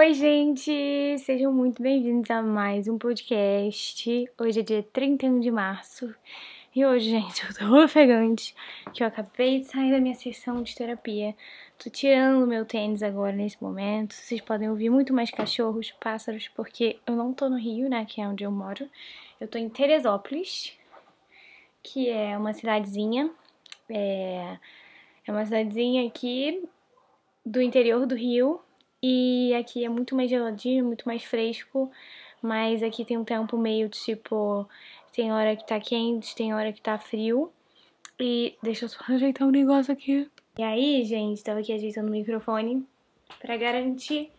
Oi, 0.00 0.14
gente! 0.14 1.18
Sejam 1.18 1.52
muito 1.52 1.82
bem-vindos 1.82 2.30
a 2.30 2.40
mais 2.40 2.88
um 2.88 2.96
podcast. 2.96 4.30
Hoje 4.38 4.60
é 4.60 4.62
dia 4.62 4.82
31 4.82 5.40
de 5.40 5.50
março 5.50 6.14
e 6.74 6.86
hoje, 6.86 7.10
gente, 7.20 7.44
eu 7.44 7.54
tô 7.54 7.84
ofegante 7.84 8.56
que 8.94 9.02
eu 9.02 9.06
acabei 9.06 9.60
de 9.60 9.66
sair 9.66 9.90
da 9.90 10.00
minha 10.00 10.14
sessão 10.14 10.62
de 10.62 10.74
terapia. 10.74 11.36
Tô 11.76 11.90
tirando 11.90 12.46
meu 12.46 12.64
tênis 12.64 13.02
agora 13.02 13.32
nesse 13.32 13.62
momento. 13.62 14.14
Vocês 14.14 14.40
podem 14.40 14.70
ouvir 14.70 14.88
muito 14.88 15.12
mais 15.12 15.30
cachorros, 15.30 15.90
pássaros, 16.00 16.48
porque 16.48 16.98
eu 17.06 17.14
não 17.14 17.34
tô 17.34 17.50
no 17.50 17.58
Rio, 17.58 17.86
né, 17.90 18.06
que 18.08 18.22
é 18.22 18.26
onde 18.26 18.42
eu 18.42 18.50
moro. 18.50 18.88
Eu 19.38 19.48
tô 19.48 19.58
em 19.58 19.68
Teresópolis, 19.68 20.72
que 21.82 22.08
é 22.08 22.38
uma 22.38 22.54
cidadezinha. 22.54 23.30
É, 23.90 24.56
é 25.26 25.30
uma 25.30 25.44
cidadezinha 25.44 26.08
aqui 26.08 26.66
do 27.44 27.60
interior 27.60 28.06
do 28.06 28.14
Rio 28.14 28.62
e 29.02 29.54
aqui 29.54 29.84
é 29.84 29.88
muito 29.88 30.14
mais 30.14 30.28
geladinho, 30.28 30.84
muito 30.84 31.06
mais 31.06 31.24
fresco, 31.24 31.90
mas 32.42 32.82
aqui 32.82 33.04
tem 33.04 33.16
um 33.16 33.24
tempo 33.24 33.56
meio 33.56 33.88
tipo, 33.88 34.68
tem 35.12 35.32
hora 35.32 35.56
que 35.56 35.66
tá 35.66 35.80
quente, 35.80 36.34
tem 36.34 36.54
hora 36.54 36.72
que 36.72 36.80
tá 36.80 36.98
frio. 36.98 37.52
E 38.18 38.56
deixa 38.62 38.84
eu 38.84 38.88
só 38.88 38.98
ajeitar 39.08 39.48
um 39.48 39.50
negócio 39.50 39.92
aqui. 39.92 40.28
E 40.58 40.62
aí, 40.62 41.04
gente, 41.04 41.42
tava 41.42 41.60
aqui 41.60 41.72
ajeitando 41.72 42.08
o 42.08 42.12
microfone 42.12 42.86
para 43.40 43.56
garantir 43.56 44.30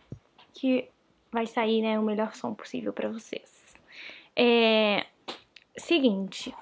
que 0.54 0.88
vai 1.30 1.46
sair, 1.46 1.82
né, 1.82 1.98
o 1.98 2.02
melhor 2.02 2.34
som 2.34 2.54
possível 2.54 2.92
para 2.92 3.08
vocês. 3.08 3.74
É 4.36 5.06
seguinte, 5.76 6.54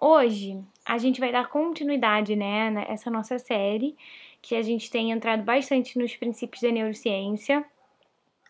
hoje 0.00 0.62
a 0.86 0.96
gente 0.96 1.20
vai 1.20 1.32
dar 1.32 1.48
continuidade, 1.48 2.36
né, 2.36 2.70
nessa 2.70 3.10
nossa 3.10 3.38
série 3.38 3.96
que 4.40 4.54
a 4.54 4.62
gente 4.62 4.90
tem 4.90 5.10
entrado 5.10 5.42
bastante 5.42 5.98
nos 5.98 6.16
princípios 6.16 6.62
da 6.62 6.70
neurociência. 6.70 7.64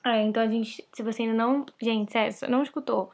É, 0.04 0.22
então 0.22 0.42
a 0.42 0.46
gente, 0.46 0.84
se 0.92 1.02
você 1.02 1.22
ainda 1.22 1.34
não, 1.34 1.66
gente, 1.80 2.12
sério, 2.12 2.34
não 2.48 2.62
escutou 2.62 3.10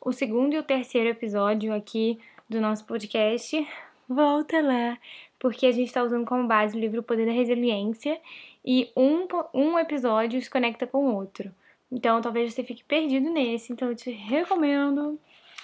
o 0.00 0.12
segundo 0.12 0.54
e 0.54 0.58
o 0.58 0.62
terceiro 0.62 1.08
episódio 1.08 1.74
aqui 1.74 2.18
do 2.48 2.60
nosso 2.60 2.84
podcast, 2.84 3.66
volta 4.08 4.60
lá, 4.60 4.98
porque 5.38 5.66
a 5.66 5.72
gente 5.72 5.88
está 5.88 6.02
usando 6.02 6.26
como 6.26 6.46
base 6.46 6.76
o 6.76 6.80
livro 6.80 7.00
O 7.00 7.02
Poder 7.02 7.26
da 7.26 7.32
Resiliência 7.32 8.20
e 8.64 8.90
um, 8.96 9.26
um 9.52 9.78
episódio 9.78 10.40
se 10.40 10.50
conecta 10.50 10.86
com 10.86 11.06
o 11.06 11.14
outro. 11.16 11.52
Então 11.90 12.20
talvez 12.20 12.54
você 12.54 12.62
fique 12.62 12.84
perdido 12.84 13.30
nesse, 13.30 13.72
então 13.72 13.88
eu 13.88 13.96
te 13.96 14.10
recomendo, 14.10 15.18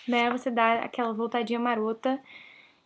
né, 0.08 0.30
você 0.30 0.50
dar 0.50 0.78
aquela 0.78 1.12
voltadinha 1.12 1.60
marota 1.60 2.20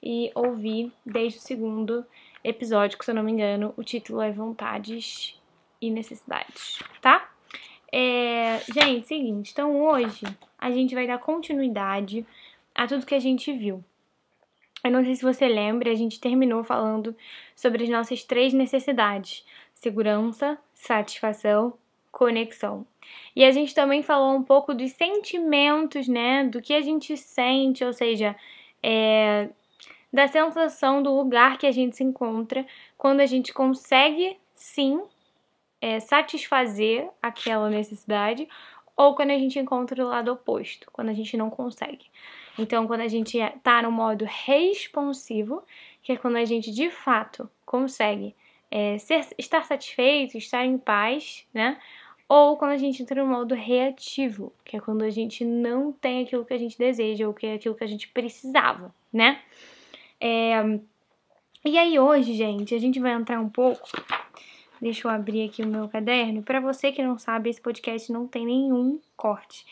e 0.03 0.31
ouvir 0.35 0.93
desde 1.05 1.39
o 1.39 1.43
segundo 1.43 2.05
episódio, 2.49 2.97
se 3.03 3.11
eu 3.11 3.15
não 3.15 3.23
me 3.23 3.33
engano, 3.33 3.75
o 3.77 3.83
título 3.83 4.21
é 4.21 4.31
Vontades 4.31 5.41
e 5.81 5.91
Necessidades, 5.91 6.79
tá? 7.01 7.29
É, 7.93 8.61
gente, 8.73 9.07
seguinte, 9.07 9.53
então 9.53 9.81
hoje 9.81 10.25
a 10.59 10.71
gente 10.71 10.95
vai 10.95 11.07
dar 11.07 11.19
continuidade 11.19 12.27
a 12.75 12.87
tudo 12.87 13.07
que 13.07 13.15
a 13.15 13.21
gente 13.21 13.53
viu. 13.53 13.83
Eu 14.85 14.91
não 14.91 15.05
sei 15.05 15.17
se 15.17 15.23
você 15.23 15.49
lembra, 15.49 15.91
a 15.91 15.95
gente 15.95 16.21
terminou 16.21 16.63
falando 16.63 17.17
sobre 17.55 17.83
as 17.85 17.89
nossas 17.89 18.23
três 18.23 18.53
necessidades: 18.53 19.45
segurança, 19.75 20.59
satisfação, 20.73 21.75
conexão. 22.13 22.87
E 23.35 23.45
a 23.45 23.51
gente 23.51 23.75
também 23.75 24.03
falou 24.03 24.37
um 24.37 24.43
pouco 24.43 24.75
dos 24.75 24.93
sentimentos, 24.93 26.07
né? 26.07 26.45
Do 26.45 26.63
que 26.63 26.75
a 26.75 26.81
gente 26.81 27.17
sente, 27.17 27.85
ou 27.85 27.93
seja, 27.93 28.37
é, 28.83 29.49
da 30.17 30.27
sensação 30.27 31.03
do 31.03 31.15
lugar 31.15 31.59
que 31.59 31.67
a 31.67 31.71
gente 31.71 31.95
se 31.95 32.03
encontra 32.03 32.67
quando 32.97 33.21
a 33.21 33.27
gente 33.27 33.53
consegue 33.53 34.39
sim 34.55 35.03
é, 35.79 36.01
satisfazer 36.01 37.11
aquela 37.21 37.69
necessidade 37.69 38.49
ou 38.97 39.15
quando 39.15 39.33
a 39.33 39.39
gente 39.39 39.59
encontra 39.59 40.03
o 40.03 40.09
lado 40.09 40.33
oposto, 40.33 40.89
quando 40.91 41.11
a 41.11 41.13
gente 41.13 41.37
não 41.37 41.51
consegue. 41.51 42.07
Então, 42.59 42.87
quando 42.87 43.03
a 43.03 43.09
gente 43.09 43.37
está 43.37 43.83
no 43.83 43.93
modo 43.93 44.25
responsivo, 44.27 45.63
que 46.03 46.13
é 46.13 46.17
quando 46.17 46.37
a 46.37 46.47
gente 46.47 46.71
de 46.73 46.89
fato 46.91 47.47
consegue 47.67 48.35
é, 48.71 48.97
ser, 48.97 49.21
estar 49.37 49.67
satisfeito, 49.67 50.39
estar 50.39 50.65
em 50.65 50.79
paz, 50.79 51.47
né? 51.53 51.79
Ou 52.27 52.57
quando 52.57 52.71
a 52.71 52.79
gente 52.79 53.03
entra 53.03 53.23
no 53.23 53.31
modo 53.31 53.55
reativo, 53.55 54.51
que 54.65 54.79
é 54.79 54.81
quando 54.81 55.03
a 55.03 55.11
gente 55.11 55.45
não 55.45 55.93
tem 55.93 56.25
aquilo 56.25 56.47
que 56.47 56.55
a 56.55 56.59
gente 56.59 56.79
deseja 56.79 57.29
ou 57.29 57.35
que 57.35 57.47
é 57.47 57.53
aquilo 57.53 57.75
que 57.75 57.85
a 57.85 57.87
gente 57.87 58.09
precisava, 58.09 58.95
né? 59.13 59.43
É... 60.21 60.79
E 61.65 61.77
aí 61.77 61.99
hoje, 61.99 62.35
gente, 62.35 62.75
a 62.75 62.79
gente 62.79 63.01
vai 63.01 63.13
entrar 63.13 63.41
um 63.41 63.49
pouco. 63.49 63.89
Deixa 64.81 65.09
eu 65.09 65.11
abrir 65.11 65.49
aqui 65.49 65.63
o 65.63 65.67
meu 65.67 65.89
caderno. 65.89 66.43
Para 66.43 66.61
você 66.61 66.93
que 66.93 67.03
não 67.03 67.19
sabe, 67.19 67.51
esse 67.51 67.61
podcast 67.61 68.13
não 68.13 68.27
tem 68.27 68.47
nenhum 68.47 69.01
corte. 69.17 69.67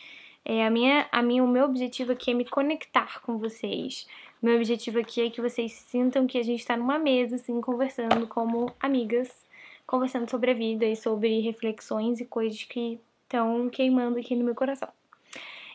É, 0.44 0.66
a 0.66 0.71
minha, 0.71 1.06
a 1.10 1.22
minha, 1.22 1.43
o 1.43 1.49
meu 1.49 1.65
objetivo 1.65 2.12
aqui 2.12 2.31
é 2.32 2.34
me 2.34 2.44
conectar 2.44 3.21
com 3.22 3.38
vocês. 3.38 4.06
Meu 4.43 4.56
objetivo 4.56 4.99
aqui 4.99 5.22
é 5.22 5.31
que 5.31 5.41
vocês 5.41 5.72
sintam 5.72 6.27
que 6.27 6.37
a 6.37 6.43
gente 6.43 6.61
está 6.61 6.76
numa 6.76 6.99
mesa, 6.99 7.37
assim, 7.37 7.61
conversando 7.61 8.26
como 8.26 8.71
amigas, 8.78 9.47
conversando 9.87 10.31
sobre 10.31 10.50
a 10.50 10.55
vida 10.55 10.84
e 10.84 10.97
sobre 10.97 11.41
reflexões 11.41 12.21
e 12.21 12.26
coisas 12.26 12.62
que 12.65 12.99
estão 13.22 13.71
queimando 13.71 14.19
aqui 14.19 14.37
no 14.37 14.44
meu 14.44 14.55
coração. 14.55 14.88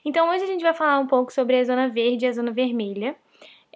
Então, 0.06 0.30
hoje 0.30 0.44
a 0.44 0.48
gente 0.48 0.62
vai 0.62 0.74
falar 0.74 1.00
um 1.00 1.08
pouco 1.08 1.34
sobre 1.34 1.60
a 1.60 1.64
zona 1.64 1.90
verde 1.90 2.26
e 2.26 2.28
a 2.28 2.32
zona 2.32 2.52
vermelha. 2.52 3.16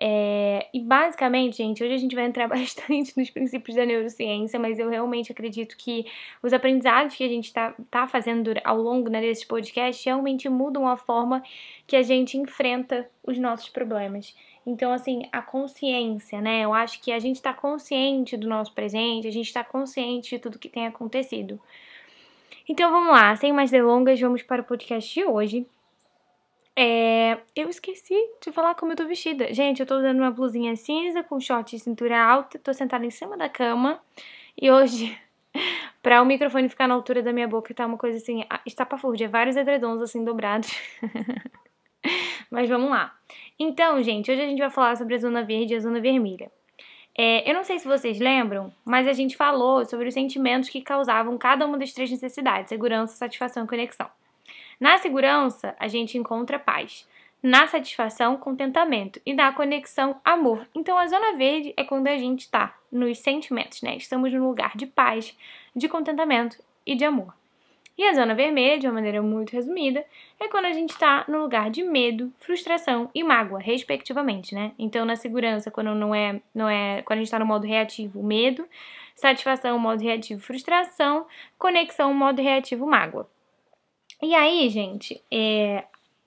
É, 0.06 0.68
e 0.74 0.82
basicamente, 0.82 1.56
gente, 1.56 1.82
hoje 1.82 1.94
a 1.94 1.98
gente 1.98 2.14
vai 2.14 2.26
entrar 2.26 2.46
bastante 2.50 3.18
nos 3.18 3.30
princípios 3.30 3.78
da 3.78 3.86
neurociência, 3.86 4.60
mas 4.60 4.78
eu 4.78 4.90
realmente 4.90 5.32
acredito 5.32 5.78
que 5.78 6.06
os 6.42 6.52
aprendizados 6.52 7.16
que 7.16 7.24
a 7.24 7.28
gente 7.30 7.46
está 7.46 7.74
tá 7.90 8.06
fazendo 8.06 8.52
ao 8.66 8.82
longo 8.82 9.10
né, 9.10 9.22
desse 9.22 9.46
podcast 9.46 10.04
realmente 10.04 10.50
mudam 10.50 10.90
a 10.90 10.98
forma 10.98 11.42
que 11.88 11.96
a 11.96 12.02
gente 12.02 12.38
enfrenta 12.38 13.10
os 13.26 13.40
nossos 13.40 13.70
problemas. 13.70 14.36
Então, 14.68 14.92
assim, 14.92 15.24
a 15.32 15.42
consciência, 15.42 16.42
né? 16.42 16.66
Eu 16.66 16.74
acho 16.74 17.02
que 17.02 17.10
a 17.10 17.20
gente 17.20 17.38
está 17.38 17.54
consciente 17.54 18.36
do 18.36 18.50
nosso 18.50 18.74
presente, 18.74 19.26
a 19.26 19.32
gente 19.32 19.48
está 19.48 19.64
consciente 19.64 20.32
de 20.32 20.40
tudo 20.40 20.60
que 20.60 20.68
tem 20.68 20.86
acontecido. 20.86 21.58
Então 22.68 22.92
vamos 22.92 23.14
lá, 23.14 23.34
sem 23.38 23.54
mais 23.54 23.72
delongas, 23.72 24.20
vamos 24.20 24.44
para 24.44 24.62
o 24.62 24.66
podcast 24.66 25.14
de 25.14 25.24
hoje. 25.24 25.66
É, 26.76 27.38
eu 27.56 27.70
esqueci 27.70 28.16
de 28.42 28.52
falar 28.52 28.76
como 28.76 28.92
eu 28.92 28.96
tô 28.96 29.06
vestida. 29.06 29.54
Gente, 29.54 29.80
eu 29.80 29.86
tô 29.86 29.98
usando 29.98 30.20
uma 30.20 30.32
blusinha 30.32 30.76
cinza 30.76 31.24
com 31.24 31.40
short 31.40 31.76
e 31.76 31.80
cintura 31.80 32.20
alta, 32.20 32.58
tô 32.58 32.74
sentada 32.74 33.06
em 33.06 33.12
cima 33.12 33.38
da 33.38 33.48
cama 33.48 34.02
e 34.60 34.72
hoje, 34.72 35.18
pra 36.02 36.22
o 36.22 36.26
microfone 36.26 36.68
ficar 36.70 36.88
na 36.88 36.96
altura 36.96 37.22
da 37.22 37.32
minha 37.32 37.48
boca, 37.48 37.74
tá 37.74 37.86
uma 37.86 37.98
coisa 37.98 38.18
assim, 38.18 38.44
estapafúrdia, 38.66 39.30
vários 39.30 39.56
edredons 39.56 40.02
assim 40.02 40.24
dobrados. 40.24 40.72
Mas 42.50 42.70
vamos 42.70 42.90
lá. 42.90 43.16
Então, 43.60 44.02
gente, 44.02 44.32
hoje 44.32 44.42
a 44.42 44.48
gente 44.48 44.60
vai 44.60 44.70
falar 44.70 44.96
sobre 44.96 45.16
a 45.16 45.18
zona 45.20 45.44
verde 45.44 45.74
e 45.74 45.78
a 45.78 45.80
zona 45.80 46.00
vermelha. 46.00 46.52
É, 47.16 47.50
eu 47.50 47.54
não 47.54 47.64
sei 47.64 47.78
se 47.78 47.88
vocês 47.88 48.20
lembram, 48.20 48.74
mas 48.84 49.08
a 49.08 49.14
gente 49.14 49.38
falou 49.38 49.86
sobre 49.86 50.08
os 50.08 50.14
sentimentos 50.16 50.70
que 50.70 50.82
causavam 50.82 51.38
cada 51.38 51.64
uma 51.66 51.78
das 51.78 51.94
três 51.94 52.10
necessidades: 52.10 52.70
segurança, 52.70 53.16
satisfação 53.16 53.66
e 53.66 53.68
conexão. 53.68 54.10
Na 54.80 54.98
segurança, 54.98 55.76
a 55.80 55.88
gente 55.88 56.18
encontra 56.18 56.60
paz. 56.60 57.08
Na 57.42 57.68
satisfação, 57.68 58.38
contentamento. 58.38 59.22
E 59.26 59.34
na 59.34 59.52
conexão, 59.52 60.20
amor. 60.24 60.68
Então, 60.74 60.98
a 60.98 61.08
zona 61.08 61.36
verde 61.36 61.74
é 61.76 61.84
quando 61.84 62.08
a 62.08 62.18
gente 62.18 62.42
está 62.42 62.76
nos 62.92 63.20
sentimentos, 63.20 63.82
né? 63.82 63.98
Estamos 63.98 64.32
num 64.32 64.48
lugar 64.48 64.78
de 64.78 64.86
paz, 64.86 65.38
de 65.76 65.90
contentamento 65.90 66.58
e 66.86 66.96
de 66.96 67.04
amor. 67.04 67.34
E 67.96 68.08
a 68.08 68.14
zona 68.14 68.34
vermelha, 68.34 68.80
de 68.80 68.88
uma 68.88 68.94
maneira 68.94 69.22
muito 69.22 69.52
resumida, 69.52 70.04
é 70.40 70.48
quando 70.48 70.66
a 70.66 70.74
gente 70.74 70.92
está 70.92 71.26
no 71.28 71.42
lugar 71.42 71.70
de 71.70 71.84
medo, 71.84 72.34
frustração 72.40 73.10
e 73.14 73.24
mágoa, 73.24 73.60
respectivamente, 73.60 74.56
né? 74.56 74.72
Então, 74.80 75.06
na 75.06 75.16
segurança, 75.16 75.70
quando 75.70 75.94
não 75.94 76.16
é, 76.16 76.42
não 76.56 76.68
é, 76.68 77.04
quando 77.04 77.18
a 77.18 77.22
gente 77.22 77.28
está 77.28 77.38
no 77.38 77.46
modo 77.46 77.68
reativo, 77.68 78.24
medo, 78.24 78.68
satisfação, 79.16 79.78
modo 79.78 80.02
reativo, 80.02 80.42
frustração, 80.42 81.28
conexão, 81.58 82.12
modo 82.14 82.42
reativo, 82.42 82.88
mágoa. 82.88 83.30
E 84.22 84.34
aí, 84.34 84.70
gente, 84.70 85.22
é, 85.32 85.84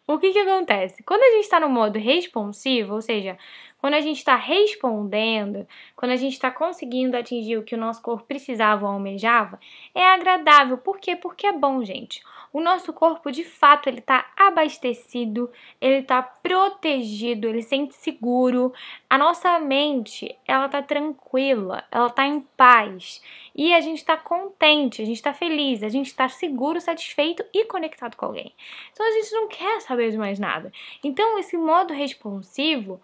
o 0.07 0.19
que 0.19 0.33
que 0.33 0.39
acontece? 0.39 1.03
Quando 1.03 1.23
a 1.23 1.31
gente 1.33 1.45
está 1.45 1.59
no 1.61 1.69
modo 1.69 1.99
responsivo, 1.99 2.95
ou 2.95 3.03
seja, 3.03 3.39
quando 3.79 3.95
a 3.95 4.01
gente 4.01 4.19
está 4.19 4.37
respondendo, 4.37 5.67
quando 5.95 6.13
a 6.13 6.17
gente 6.17 6.33
está 6.33 6.51
conseguindo 6.51 7.17
atingir 7.17 7.57
o 7.57 7.63
que 7.63 7.75
o 7.75 7.79
nosso 7.79 8.03
corpo 8.03 8.25
precisava 8.25 8.87
ou 8.87 8.93
almejava, 8.93 9.59
é 9.95 10.05
agradável. 10.05 10.79
Por 10.79 10.99
quê? 10.99 11.17
Porque 11.17 11.47
é 11.47 11.53
bom, 11.53 11.85
gente 11.85 12.23
o 12.57 12.61
nosso 12.63 12.91
corpo 12.91 13.31
de 13.31 13.45
fato 13.45 13.87
ele 13.87 13.99
está 13.99 14.31
abastecido, 14.35 15.53
ele 15.79 15.99
está 15.99 16.23
protegido, 16.23 17.47
ele 17.47 17.61
sente 17.61 17.95
seguro. 17.95 18.73
A 19.11 19.19
nossa 19.19 19.59
mente 19.59 20.35
ela 20.49 20.65
está 20.65 20.81
tranquila, 20.81 21.85
ela 21.91 22.07
está 22.07 22.27
em 22.27 22.41
paz 22.57 23.23
e 23.55 23.75
a 23.75 23.81
gente 23.83 23.99
está 23.99 24.17
contente, 24.17 25.03
a 25.03 25.05
gente 25.05 25.17
está 25.17 25.35
feliz, 25.35 25.83
a 25.83 25.91
gente 25.91 26.07
está 26.07 26.31
seguro, 26.31 26.81
satisfeito 26.81 27.45
e 27.53 27.67
conectado 27.67 28.17
com 28.17 28.25
alguém. 28.25 28.55
Então 28.91 29.07
a 29.07 29.11
gente 29.11 29.33
não 29.33 29.49
quer 29.49 29.83
saber 29.83 30.11
de 30.11 30.17
mais 30.17 30.39
nada. 30.39 30.73
Então 31.05 31.39
esse 31.39 31.59
modo 31.59 31.93
responsivo, 31.93 32.99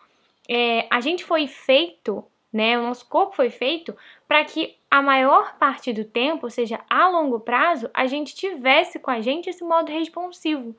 é, 0.49 0.87
a 0.88 0.99
gente 1.02 1.25
foi 1.25 1.46
feito 1.46 2.25
né? 2.52 2.78
O 2.78 2.82
nosso 2.82 3.06
corpo 3.08 3.34
foi 3.34 3.50
feito 3.50 3.96
para 4.28 4.44
que 4.44 4.76
a 4.90 5.00
maior 5.00 5.56
parte 5.56 5.93
do 5.93 6.04
tempo, 6.04 6.46
ou 6.46 6.50
seja, 6.50 6.81
a 6.88 7.08
longo 7.08 7.40
prazo, 7.40 7.88
a 7.94 8.06
gente 8.06 8.34
tivesse 8.34 8.99
com 8.99 9.10
a 9.10 9.20
gente 9.20 9.49
esse 9.49 9.64
modo 9.64 9.90
responsivo, 9.90 10.76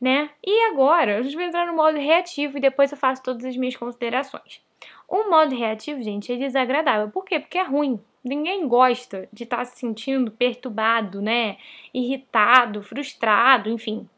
né? 0.00 0.30
E 0.44 0.70
agora, 0.70 1.18
a 1.18 1.22
gente 1.22 1.36
vai 1.36 1.46
entrar 1.46 1.66
no 1.66 1.74
modo 1.74 1.96
reativo 1.96 2.58
e 2.58 2.60
depois 2.60 2.90
eu 2.90 2.98
faço 2.98 3.22
todas 3.22 3.44
as 3.44 3.56
minhas 3.56 3.76
considerações. 3.76 4.60
O 5.08 5.30
modo 5.30 5.54
reativo, 5.54 6.02
gente, 6.02 6.32
é 6.32 6.36
desagradável. 6.36 7.08
Por 7.10 7.24
quê? 7.24 7.38
Porque 7.38 7.58
é 7.58 7.62
ruim. 7.62 8.00
Ninguém 8.24 8.66
gosta 8.66 9.28
de 9.32 9.44
estar 9.44 9.58
tá 9.58 9.64
se 9.64 9.78
sentindo 9.78 10.32
perturbado, 10.32 11.22
né? 11.22 11.58
Irritado, 11.94 12.82
frustrado, 12.82 13.70
enfim. 13.70 14.08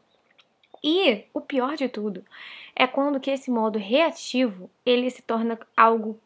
E 0.83 1.25
o 1.33 1.41
pior 1.41 1.75
de 1.75 1.87
tudo 1.87 2.25
é 2.75 2.87
quando 2.87 3.19
que 3.19 3.29
esse 3.29 3.51
modo 3.51 3.77
reativo 3.77 4.69
ele 4.83 5.09
se 5.11 5.21
torna 5.21 5.59
algo 5.77 6.19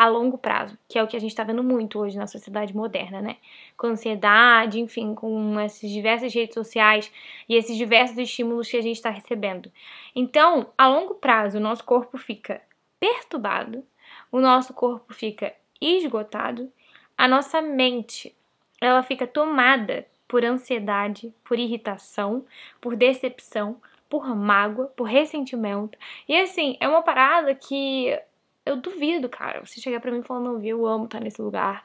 a 0.00 0.08
longo 0.08 0.38
prazo, 0.38 0.78
que 0.88 0.98
é 0.98 1.02
o 1.02 1.06
que 1.06 1.14
a 1.14 1.20
gente 1.20 1.32
está 1.32 1.44
vendo 1.44 1.62
muito 1.62 1.98
hoje 1.98 2.16
na 2.16 2.26
sociedade 2.26 2.74
moderna, 2.74 3.20
né? 3.20 3.36
Com 3.76 3.88
ansiedade, 3.88 4.80
enfim, 4.80 5.14
com 5.14 5.60
essas 5.60 5.90
diversas 5.90 6.32
redes 6.32 6.54
sociais 6.54 7.12
e 7.46 7.54
esses 7.54 7.76
diversos 7.76 8.16
estímulos 8.16 8.66
que 8.66 8.78
a 8.78 8.80
gente 8.80 8.96
está 8.96 9.10
recebendo. 9.10 9.70
Então, 10.16 10.68
a 10.78 10.88
longo 10.88 11.16
prazo, 11.16 11.58
o 11.58 11.60
nosso 11.60 11.84
corpo 11.84 12.16
fica 12.16 12.62
perturbado, 12.98 13.84
o 14.32 14.40
nosso 14.40 14.72
corpo 14.72 15.12
fica 15.12 15.52
esgotado, 15.78 16.72
a 17.14 17.28
nossa 17.28 17.60
mente 17.60 18.34
ela 18.80 19.02
fica 19.02 19.26
tomada 19.26 20.06
por 20.26 20.42
ansiedade, 20.46 21.30
por 21.44 21.58
irritação, 21.58 22.46
por 22.80 22.96
decepção, 22.96 23.76
por 24.08 24.34
mágoa, 24.34 24.86
por 24.96 25.04
ressentimento. 25.04 25.98
E 26.26 26.40
assim, 26.40 26.78
é 26.80 26.88
uma 26.88 27.02
parada 27.02 27.54
que 27.54 28.18
eu 28.64 28.76
duvido, 28.76 29.28
cara. 29.28 29.64
Você 29.64 29.80
chegar 29.80 30.00
pra 30.00 30.10
mim 30.10 30.22
falando, 30.22 30.52
não, 30.52 30.58
viu, 30.58 30.78
eu 30.78 30.86
amo 30.86 31.04
estar 31.06 31.20
nesse 31.20 31.40
lugar. 31.40 31.84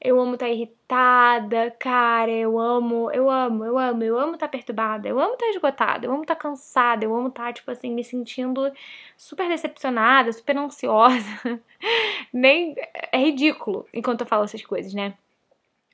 Eu 0.00 0.20
amo 0.20 0.34
estar 0.34 0.48
irritada, 0.48 1.70
cara. 1.78 2.30
Eu 2.30 2.58
amo, 2.58 3.10
eu 3.12 3.30
amo, 3.30 3.64
eu 3.64 3.78
amo, 3.78 4.02
eu 4.04 4.18
amo 4.18 4.34
estar 4.34 4.48
perturbada. 4.48 5.08
Eu 5.08 5.18
amo 5.20 5.34
estar 5.34 5.46
esgotada. 5.48 6.06
Eu 6.06 6.12
amo 6.12 6.22
estar 6.22 6.36
cansada. 6.36 7.04
Eu 7.04 7.14
amo 7.14 7.28
estar, 7.28 7.52
tipo 7.52 7.70
assim, 7.70 7.90
me 7.90 8.04
sentindo 8.04 8.70
super 9.16 9.48
decepcionada, 9.48 10.32
super 10.32 10.56
ansiosa. 10.58 11.28
Nem. 12.32 12.74
É 13.12 13.18
ridículo 13.18 13.86
enquanto 13.92 14.22
eu 14.22 14.26
falo 14.26 14.44
essas 14.44 14.64
coisas, 14.64 14.92
né? 14.94 15.14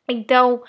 Então, 0.08 0.62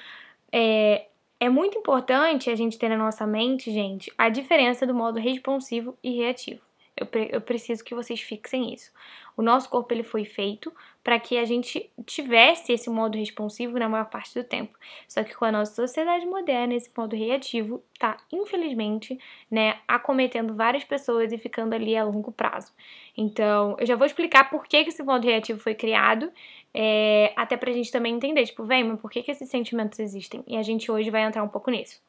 é, 0.51 1.07
é 1.39 1.49
muito 1.49 1.77
importante 1.77 2.49
a 2.49 2.55
gente 2.55 2.77
ter 2.77 2.89
na 2.89 2.97
nossa 2.97 3.25
mente, 3.25 3.71
gente, 3.71 4.13
a 4.17 4.29
diferença 4.29 4.85
do 4.85 4.93
modo 4.93 5.19
responsivo 5.19 5.97
e 6.03 6.15
reativo. 6.17 6.61
Eu, 7.01 7.05
pre 7.07 7.29
eu 7.31 7.41
preciso 7.41 7.83
que 7.83 7.95
vocês 7.95 8.21
fixem 8.21 8.71
isso. 8.71 8.91
O 9.35 9.41
nosso 9.41 9.67
corpo 9.69 9.91
ele 9.91 10.03
foi 10.03 10.23
feito 10.23 10.71
para 11.03 11.19
que 11.19 11.35
a 11.37 11.45
gente 11.45 11.89
tivesse 12.05 12.71
esse 12.71 12.89
modo 12.91 13.17
responsivo 13.17 13.79
na 13.79 13.89
maior 13.89 14.05
parte 14.05 14.35
do 14.35 14.43
tempo. 14.43 14.77
Só 15.07 15.23
que 15.23 15.33
com 15.33 15.45
a 15.45 15.51
nossa 15.51 15.73
sociedade 15.73 16.27
moderna, 16.27 16.75
esse 16.75 16.91
modo 16.95 17.15
reativo 17.15 17.83
tá, 17.97 18.17
infelizmente, 18.31 19.19
né, 19.49 19.79
acometendo 19.87 20.53
várias 20.53 20.83
pessoas 20.83 21.33
e 21.33 21.39
ficando 21.39 21.73
ali 21.73 21.97
a 21.97 22.03
longo 22.03 22.31
prazo. 22.31 22.71
Então, 23.17 23.75
eu 23.79 23.85
já 23.87 23.95
vou 23.95 24.05
explicar 24.05 24.49
por 24.49 24.67
que, 24.67 24.83
que 24.83 24.89
esse 24.89 25.01
modo 25.01 25.25
reativo 25.25 25.59
foi 25.59 25.73
criado, 25.73 26.31
é, 26.71 27.33
até 27.35 27.57
pra 27.57 27.71
gente 27.71 27.91
também 27.91 28.13
entender, 28.13 28.45
tipo, 28.45 28.63
vem, 28.63 28.83
mas 28.83 28.99
por 28.99 29.09
que, 29.09 29.23
que 29.23 29.31
esses 29.31 29.49
sentimentos 29.49 29.97
existem? 29.97 30.43
E 30.45 30.55
a 30.55 30.61
gente 30.61 30.91
hoje 30.91 31.09
vai 31.09 31.23
entrar 31.23 31.41
um 31.41 31.49
pouco 31.49 31.71
nisso. 31.71 31.99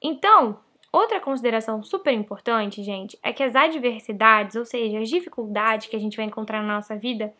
Então, 0.00 0.58
Outra 0.96 1.20
consideração 1.20 1.82
super 1.82 2.14
importante, 2.14 2.82
gente, 2.82 3.18
é 3.22 3.30
que 3.30 3.42
as 3.42 3.54
adversidades, 3.54 4.56
ou 4.56 4.64
seja, 4.64 4.98
as 4.98 5.10
dificuldades 5.10 5.88
que 5.88 5.94
a 5.94 5.98
gente 5.98 6.16
vai 6.16 6.24
encontrar 6.24 6.62
na 6.62 6.76
nossa 6.76 6.96
vida, 6.96 7.34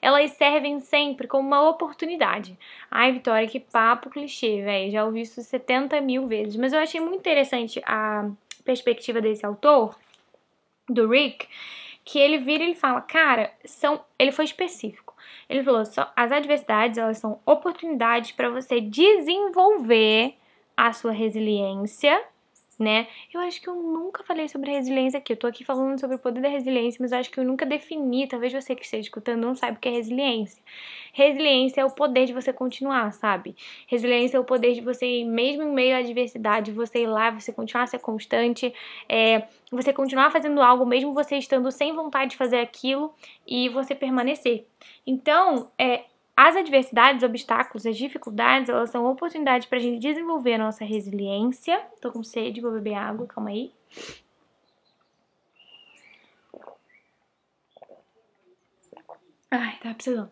elas 0.00 0.30
servem 0.30 0.80
sempre 0.80 1.28
como 1.28 1.46
uma 1.46 1.68
oportunidade. 1.68 2.58
Ai, 2.90 3.12
Vitória, 3.12 3.46
que 3.46 3.60
papo 3.60 4.08
clichê, 4.08 4.62
velho. 4.62 4.90
Já 4.90 5.04
ouvi 5.04 5.20
isso 5.20 5.42
70 5.42 6.00
mil 6.00 6.26
vezes. 6.26 6.56
Mas 6.56 6.72
eu 6.72 6.78
achei 6.78 7.02
muito 7.02 7.18
interessante 7.18 7.82
a 7.84 8.30
perspectiva 8.64 9.20
desse 9.20 9.44
autor, 9.44 9.94
do 10.88 11.06
Rick, 11.06 11.46
que 12.06 12.18
ele 12.18 12.38
vira 12.38 12.64
e 12.64 12.68
ele 12.68 12.74
fala, 12.74 13.02
cara, 13.02 13.52
são. 13.62 14.02
Ele 14.18 14.32
foi 14.32 14.46
específico. 14.46 15.14
Ele 15.50 15.62
falou: 15.62 15.82
as 16.16 16.32
adversidades 16.32 16.96
elas 16.96 17.18
são 17.18 17.38
oportunidades 17.44 18.32
para 18.32 18.48
você 18.48 18.80
desenvolver 18.80 20.34
a 20.74 20.94
sua 20.94 21.12
resiliência 21.12 22.31
né? 22.78 23.06
Eu 23.32 23.40
acho 23.40 23.60
que 23.60 23.68
eu 23.68 23.74
nunca 23.74 24.24
falei 24.24 24.48
sobre 24.48 24.70
resiliência 24.70 25.18
aqui. 25.18 25.32
Eu 25.32 25.36
tô 25.36 25.46
aqui 25.46 25.64
falando 25.64 25.98
sobre 25.98 26.16
o 26.16 26.18
poder 26.18 26.40
da 26.40 26.48
resiliência, 26.48 26.98
mas 27.00 27.12
eu 27.12 27.18
acho 27.18 27.30
que 27.30 27.38
eu 27.38 27.44
nunca 27.44 27.64
defini. 27.66 28.26
Talvez 28.26 28.52
você 28.52 28.74
que 28.74 28.84
esteja 28.84 29.02
escutando 29.02 29.40
não 29.40 29.54
saiba 29.54 29.76
o 29.76 29.80
que 29.80 29.88
é 29.88 29.92
resiliência. 29.92 30.62
Resiliência 31.12 31.80
é 31.80 31.84
o 31.84 31.90
poder 31.90 32.26
de 32.26 32.32
você 32.32 32.52
continuar, 32.52 33.12
sabe? 33.12 33.54
Resiliência 33.86 34.36
é 34.36 34.40
o 34.40 34.44
poder 34.44 34.74
de 34.74 34.80
você, 34.80 35.24
mesmo 35.24 35.62
em 35.62 35.72
meio 35.72 35.94
à 35.94 35.98
adversidade, 35.98 36.72
você 36.72 37.02
ir 37.02 37.06
lá, 37.06 37.30
você 37.30 37.52
continuar 37.52 37.84
a 37.84 37.86
ser 37.86 37.98
constante, 37.98 38.72
é, 39.08 39.44
você 39.70 39.92
continuar 39.92 40.30
fazendo 40.30 40.60
algo, 40.60 40.86
mesmo 40.86 41.12
você 41.12 41.36
estando 41.36 41.70
sem 41.70 41.92
vontade 41.94 42.32
de 42.32 42.36
fazer 42.36 42.60
aquilo, 42.60 43.14
e 43.46 43.68
você 43.68 43.94
permanecer. 43.94 44.66
Então, 45.06 45.70
é, 45.78 46.04
as 46.36 46.56
adversidades, 46.56 47.22
obstáculos, 47.22 47.86
as 47.86 47.96
dificuldades, 47.96 48.68
elas 48.70 48.90
são 48.90 49.04
oportunidades 49.04 49.66
para 49.68 49.78
a 49.78 49.80
gente 49.80 50.00
desenvolver 50.00 50.54
a 50.54 50.58
nossa 50.58 50.84
resiliência. 50.84 51.78
Tô 52.00 52.10
com 52.10 52.24
sede, 52.24 52.60
vou 52.60 52.72
beber 52.72 52.94
água, 52.94 53.26
calma 53.26 53.50
aí. 53.50 53.72
Ai, 59.50 59.78
tá 59.82 59.92
precisando. 59.92 60.30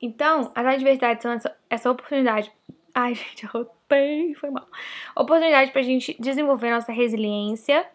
Então, 0.00 0.50
as 0.54 0.66
adversidades 0.66 1.22
são 1.22 1.32
essa, 1.32 1.56
essa 1.68 1.90
oportunidade. 1.90 2.50
Ai, 2.94 3.14
gente, 3.14 3.44
arrotei, 3.44 4.34
foi 4.34 4.50
mal. 4.50 4.66
Oportunidade 5.14 5.70
pra 5.70 5.82
gente 5.82 6.16
desenvolver 6.18 6.68
a 6.68 6.76
nossa 6.76 6.92
resiliência, 6.92 7.86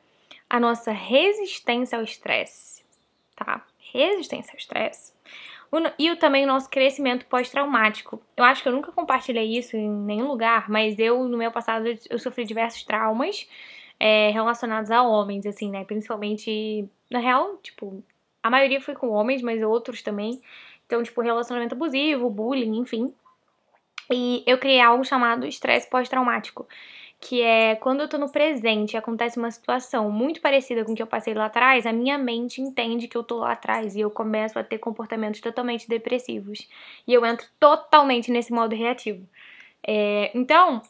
a 0.47 0.59
nossa 0.59 0.91
resistência 0.91 1.97
ao 1.97 2.03
estresse, 2.03 2.85
tá? 3.35 3.65
Resistência 3.91 4.53
ao 4.53 4.57
estresse 4.57 5.17
e 5.99 6.15
também 6.15 6.45
o 6.45 6.47
nosso 6.47 6.69
crescimento 6.69 7.25
pós-traumático. 7.25 8.21
Eu 8.35 8.43
acho 8.43 8.63
que 8.63 8.69
eu 8.69 8.73
nunca 8.73 8.91
compartilhei 8.91 9.57
isso 9.57 9.75
em 9.75 9.89
nenhum 9.89 10.27
lugar, 10.27 10.69
mas 10.69 10.97
eu, 10.97 11.23
no 11.25 11.37
meu 11.37 11.51
passado, 11.51 11.85
eu 12.09 12.19
sofri 12.19 12.45
diversos 12.45 12.83
traumas 12.83 13.47
é, 13.99 14.29
relacionados 14.31 14.91
a 14.91 15.03
homens, 15.03 15.45
assim, 15.45 15.69
né? 15.69 15.83
Principalmente, 15.83 16.87
na 17.11 17.19
real, 17.19 17.57
tipo, 17.57 18.03
a 18.41 18.49
maioria 18.49 18.79
foi 18.79 18.95
com 18.95 19.09
homens, 19.09 19.41
mas 19.41 19.61
outros 19.61 20.01
também. 20.01 20.41
Então, 20.85 21.03
tipo, 21.03 21.21
relacionamento 21.21 21.75
abusivo, 21.75 22.29
bullying, 22.29 22.77
enfim. 22.77 23.13
E 24.09 24.43
eu 24.47 24.57
criei 24.57 24.79
algo 24.79 25.03
chamado 25.03 25.45
estresse 25.45 25.89
pós-traumático 25.89 26.65
que 27.19 27.41
é 27.41 27.75
quando 27.75 28.01
eu 28.01 28.07
tô 28.07 28.17
no 28.17 28.31
presente 28.31 28.93
e 28.93 28.97
acontece 28.97 29.37
uma 29.37 29.49
situação 29.49 30.11
muito 30.11 30.39
parecida 30.41 30.85
com 30.85 30.91
o 30.91 30.95
que 30.95 31.01
eu 31.01 31.07
passei 31.07 31.33
lá 31.33 31.45
atrás, 31.45 31.85
a 31.85 31.93
minha 31.93 32.17
mente 32.17 32.61
entende 32.61 33.07
que 33.07 33.17
eu 33.17 33.23
tô 33.23 33.37
lá 33.37 33.53
atrás 33.53 33.95
e 33.95 34.01
eu 34.01 34.11
começo 34.11 34.57
a 34.59 34.63
ter 34.63 34.77
comportamentos 34.77 35.41
totalmente 35.41 35.87
depressivos. 35.89 36.67
E 37.07 37.13
eu 37.13 37.25
entro 37.25 37.47
totalmente 37.59 38.31
nesse 38.31 38.53
modo 38.53 38.75
reativo. 38.75 39.27
É, 39.85 40.31
então, 40.37 40.81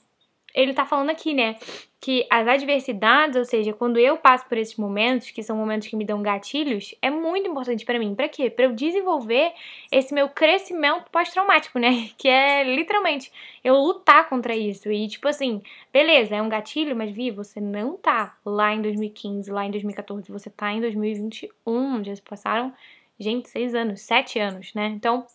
ele 0.57 0.73
tá 0.73 0.85
falando 0.85 1.11
aqui, 1.11 1.35
né, 1.35 1.55
que 2.01 2.25
as 2.31 2.47
adversidades, 2.47 3.37
ou 3.37 3.45
seja, 3.45 3.73
quando 3.73 3.99
eu 3.99 4.17
passo 4.17 4.47
por 4.47 4.57
esses 4.57 4.75
momentos, 4.75 5.29
que 5.29 5.43
são 5.43 5.55
momentos 5.55 5.87
que 5.87 5.95
me 5.95 6.03
dão 6.03 6.21
gatilhos, 6.21 6.95
é 7.01 7.11
muito 7.11 7.47
importante 7.47 7.85
para 7.85 7.99
mim. 7.99 8.15
Para 8.15 8.27
quê? 8.27 8.49
Para 8.49 8.65
eu 8.65 8.73
desenvolver 8.73 9.51
esse 9.91 10.13
meu 10.13 10.29
crescimento 10.29 11.09
pós-traumático, 11.11 11.77
né? 11.77 12.09
Que 12.17 12.27
é 12.27 12.63
literalmente 12.63 13.31
eu 13.63 13.75
lutar 13.75 14.27
contra 14.29 14.55
isso. 14.55 14.91
E 14.91 15.07
tipo 15.07 15.27
assim, 15.27 15.61
beleza, 15.93 16.35
é 16.35 16.41
um 16.41 16.49
gatilho, 16.49 16.95
mas 16.95 17.11
vi, 17.11 17.29
você 17.29 17.59
não 17.59 17.95
tá 17.95 18.35
lá 18.43 18.73
em 18.73 18.81
2015, 18.81 19.51
lá 19.51 19.65
em 19.65 19.71
2014, 19.71 20.31
você 20.31 20.49
tá 20.49 20.71
em 20.71 20.81
2021, 20.81 22.03
já 22.03 22.15
se 22.15 22.21
passaram, 22.21 22.73
gente, 23.19 23.49
seis 23.49 23.75
anos, 23.75 24.01
sete 24.01 24.39
anos, 24.39 24.73
né? 24.73 24.87
Então, 24.87 25.25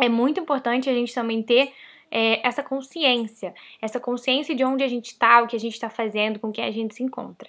é 0.00 0.08
muito 0.08 0.40
importante 0.40 0.88
a 0.88 0.92
gente 0.92 1.12
também 1.12 1.42
ter 1.42 1.72
é, 2.10 2.46
essa 2.46 2.62
consciência, 2.62 3.54
essa 3.80 4.00
consciência 4.00 4.54
de 4.54 4.64
onde 4.64 4.82
a 4.82 4.88
gente 4.88 5.12
está, 5.12 5.42
o 5.42 5.46
que 5.46 5.56
a 5.56 5.60
gente 5.60 5.74
está 5.74 5.90
fazendo, 5.90 6.38
com 6.38 6.50
quem 6.50 6.64
a 6.64 6.70
gente 6.70 6.94
se 6.94 7.02
encontra. 7.02 7.48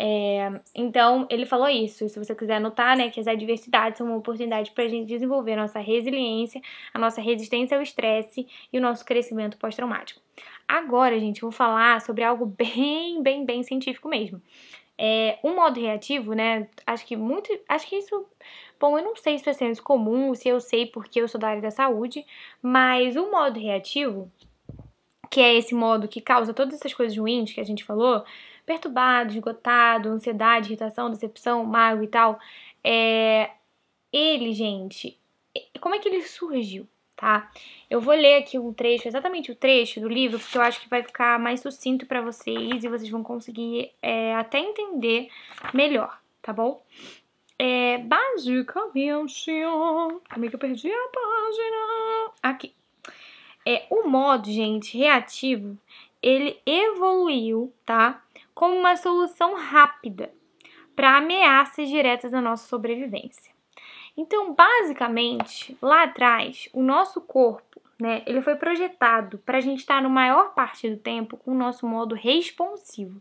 É, 0.00 0.60
então, 0.72 1.26
ele 1.28 1.44
falou 1.44 1.68
isso. 1.68 2.08
Se 2.08 2.16
você 2.18 2.32
quiser 2.32 2.56
anotar, 2.56 2.96
né, 2.96 3.10
que 3.10 3.18
as 3.18 3.26
adversidades 3.26 3.98
são 3.98 4.06
uma 4.06 4.16
oportunidade 4.16 4.70
para 4.70 4.84
a 4.84 4.88
gente 4.88 5.08
desenvolver 5.08 5.56
nossa 5.56 5.80
resiliência, 5.80 6.62
a 6.94 6.98
nossa 7.00 7.20
resistência 7.20 7.76
ao 7.76 7.82
estresse 7.82 8.46
e 8.72 8.78
o 8.78 8.80
nosso 8.80 9.04
crescimento 9.04 9.58
pós-traumático. 9.58 10.20
Agora, 10.68 11.18
gente, 11.18 11.40
vou 11.40 11.50
falar 11.50 12.00
sobre 12.00 12.22
algo 12.22 12.46
bem, 12.56 13.20
bem, 13.22 13.44
bem 13.44 13.64
científico 13.64 14.08
mesmo. 14.08 14.40
É, 14.96 15.38
um 15.42 15.54
modo 15.54 15.80
reativo, 15.80 16.32
né? 16.32 16.68
Acho 16.86 17.06
que 17.06 17.16
muito. 17.16 17.48
Acho 17.68 17.88
que 17.88 17.96
isso 17.96 18.26
Bom, 18.80 18.96
eu 18.96 19.04
não 19.04 19.16
sei 19.16 19.38
se 19.38 19.48
é 19.50 19.52
senso 19.52 19.82
comum, 19.82 20.34
se 20.34 20.48
eu 20.48 20.60
sei 20.60 20.86
porque 20.86 21.20
eu 21.20 21.28
sou 21.28 21.40
da 21.40 21.48
área 21.48 21.62
da 21.62 21.70
saúde, 21.70 22.24
mas 22.62 23.16
o 23.16 23.30
modo 23.30 23.58
reativo, 23.58 24.30
que 25.30 25.40
é 25.40 25.54
esse 25.54 25.74
modo 25.74 26.06
que 26.08 26.20
causa 26.20 26.54
todas 26.54 26.74
essas 26.74 26.94
coisas 26.94 27.16
ruins 27.16 27.52
que 27.52 27.60
a 27.60 27.64
gente 27.64 27.84
falou, 27.84 28.24
perturbado, 28.64 29.32
esgotado, 29.32 30.10
ansiedade, 30.10 30.68
irritação, 30.68 31.10
decepção, 31.10 31.64
mago 31.64 32.02
e 32.02 32.08
tal, 32.08 32.38
é 32.84 33.50
ele, 34.12 34.52
gente, 34.52 35.18
como 35.80 35.94
é 35.94 35.98
que 35.98 36.08
ele 36.08 36.22
surgiu, 36.22 36.86
tá? 37.16 37.50
Eu 37.90 38.00
vou 38.00 38.14
ler 38.14 38.36
aqui 38.36 38.58
um 38.58 38.72
trecho, 38.72 39.08
exatamente 39.08 39.50
o 39.50 39.56
trecho 39.56 40.00
do 40.00 40.08
livro, 40.08 40.38
porque 40.38 40.56
eu 40.56 40.62
acho 40.62 40.80
que 40.80 40.88
vai 40.88 41.02
ficar 41.02 41.38
mais 41.38 41.60
sucinto 41.60 42.06
para 42.06 42.20
vocês 42.20 42.84
e 42.84 42.88
vocês 42.88 43.10
vão 43.10 43.22
conseguir 43.22 43.90
é, 44.00 44.34
até 44.36 44.58
entender 44.58 45.28
melhor, 45.74 46.20
tá 46.40 46.52
bom? 46.52 46.82
É, 47.58 47.98
basicamente, 47.98 49.44
como 50.32 50.44
é 50.44 50.48
que 50.48 50.54
eu 50.54 50.58
perdi 50.58 50.90
a 50.92 51.08
página? 51.08 52.32
Aqui. 52.42 52.72
É, 53.66 53.86
o 53.90 54.06
modo, 54.08 54.50
gente, 54.50 54.96
reativo, 54.96 55.76
ele 56.22 56.60
evoluiu, 56.64 57.72
tá? 57.84 58.22
Como 58.54 58.76
uma 58.76 58.96
solução 58.96 59.54
rápida 59.54 60.32
para 60.94 61.16
ameaças 61.16 61.88
diretas 61.88 62.32
à 62.32 62.40
nossa 62.40 62.68
sobrevivência. 62.68 63.52
Então, 64.16 64.52
basicamente, 64.52 65.76
lá 65.80 66.04
atrás, 66.04 66.68
o 66.72 66.82
nosso 66.82 67.20
corpo, 67.20 67.80
né, 68.00 68.22
ele 68.26 68.42
foi 68.42 68.56
projetado 68.56 69.38
para 69.38 69.58
a 69.58 69.60
gente 69.60 69.78
estar 69.78 70.02
no 70.02 70.10
maior 70.10 70.54
parte 70.54 70.90
do 70.90 70.96
tempo 70.96 71.36
com 71.36 71.52
o 71.52 71.58
nosso 71.58 71.86
modo 71.86 72.14
responsivo. 72.14 73.20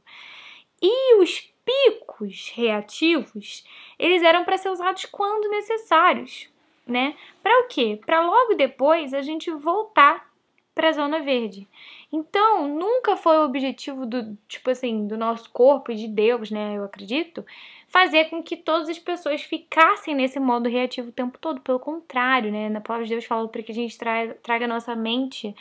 E 0.82 1.22
os 1.22 1.51
picos 1.67 2.50
reativos, 2.55 3.65
eles 4.00 4.24
eram 4.24 4.45
para 4.45 4.57
ser 4.57 4.69
usados 4.69 5.03
quando 5.05 5.50
necessários, 5.50 6.50
né? 6.86 7.13
Para 7.43 7.65
o 7.65 7.67
quê? 7.67 8.00
Para 8.05 8.25
logo 8.25 8.53
depois 8.53 9.13
a 9.13 9.21
gente 9.21 9.51
voltar 9.51 10.25
para 10.74 10.89
a 10.89 10.93
zona 10.93 11.19
verde. 11.19 11.67
Então, 12.13 12.67
nunca 12.67 13.17
foi 13.17 13.38
o 13.38 13.43
objetivo 13.45 14.05
do, 14.05 14.38
tipo 14.47 14.69
assim, 14.69 15.07
do 15.07 15.17
nosso 15.17 15.50
corpo 15.50 15.91
e 15.91 15.95
de 15.95 16.07
Deus, 16.07 16.50
né, 16.51 16.77
eu 16.77 16.83
acredito, 16.86 17.43
fazer 17.88 18.25
com 18.29 18.41
que 18.43 18.55
todas 18.55 18.88
as 18.88 19.00
pessoas 19.00 19.41
ficassem 19.41 20.15
nesse 20.15 20.39
modo 20.39 20.69
reativo 20.69 21.09
o 21.09 21.12
tempo 21.12 21.38
todo. 21.38 21.62
Pelo 21.62 21.79
contrário, 21.79 22.51
né? 22.51 22.69
Na 22.69 22.79
palavra 22.81 23.05
de 23.05 23.13
Deus 23.13 23.25
fala 23.25 23.47
para 23.47 23.63
que 23.63 23.71
a 23.71 23.75
gente 23.75 23.97
traga, 23.97 24.36
traga 24.43 24.67
nossa 24.67 24.95
mente 24.95 25.55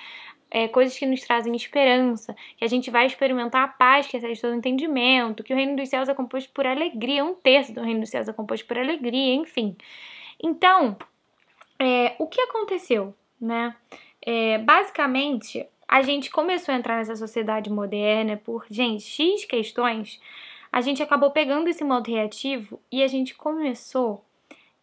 é, 0.51 0.69
coisas 0.69 0.99
que 0.99 1.07
nos 1.07 1.21
trazem 1.21 1.55
esperança, 1.55 2.35
que 2.57 2.65
a 2.65 2.69
gente 2.69 2.91
vai 2.91 3.07
experimentar 3.07 3.65
a 3.65 3.69
paz 3.69 4.07
que 4.07 4.17
excede 4.17 4.41
todo 4.41 4.55
entendimento, 4.55 5.43
que 5.43 5.53
o 5.53 5.57
reino 5.57 5.77
dos 5.77 5.89
céus 5.89 6.09
é 6.09 6.15
composto 6.15 6.51
por 6.53 6.67
alegria, 6.67 7.25
um 7.25 7.35
terço 7.35 7.73
do 7.73 7.83
reino 7.83 8.01
dos 8.01 8.11
céus 8.11 8.29
é 8.29 8.33
composto 8.33 8.67
por 8.67 8.79
alegria, 8.79 9.35
enfim. 9.35 9.77
Então, 10.43 10.97
é, 11.79 12.15
o 12.19 12.27
que 12.27 12.41
aconteceu, 12.41 13.15
né? 13.41 13.75
É, 14.23 14.59
basicamente, 14.59 15.67
a 15.89 16.03
gente 16.03 16.31
começou 16.31 16.75
a 16.75 16.79
entrar 16.79 16.97
nessa 16.97 17.17
sociedade 17.17 17.71
moderna 17.71 18.37
por, 18.37 18.67
gente, 18.71 19.03
X 19.03 19.45
questões 19.45 20.21
a 20.77 20.83
gente 20.83 21.03
acabou 21.03 21.31
pegando 21.31 21.69
esse 21.69 21.83
modo 21.83 22.11
reativo 22.11 22.79
e 22.93 23.03
a 23.03 23.09
gente 23.09 23.35
começou 23.35 24.23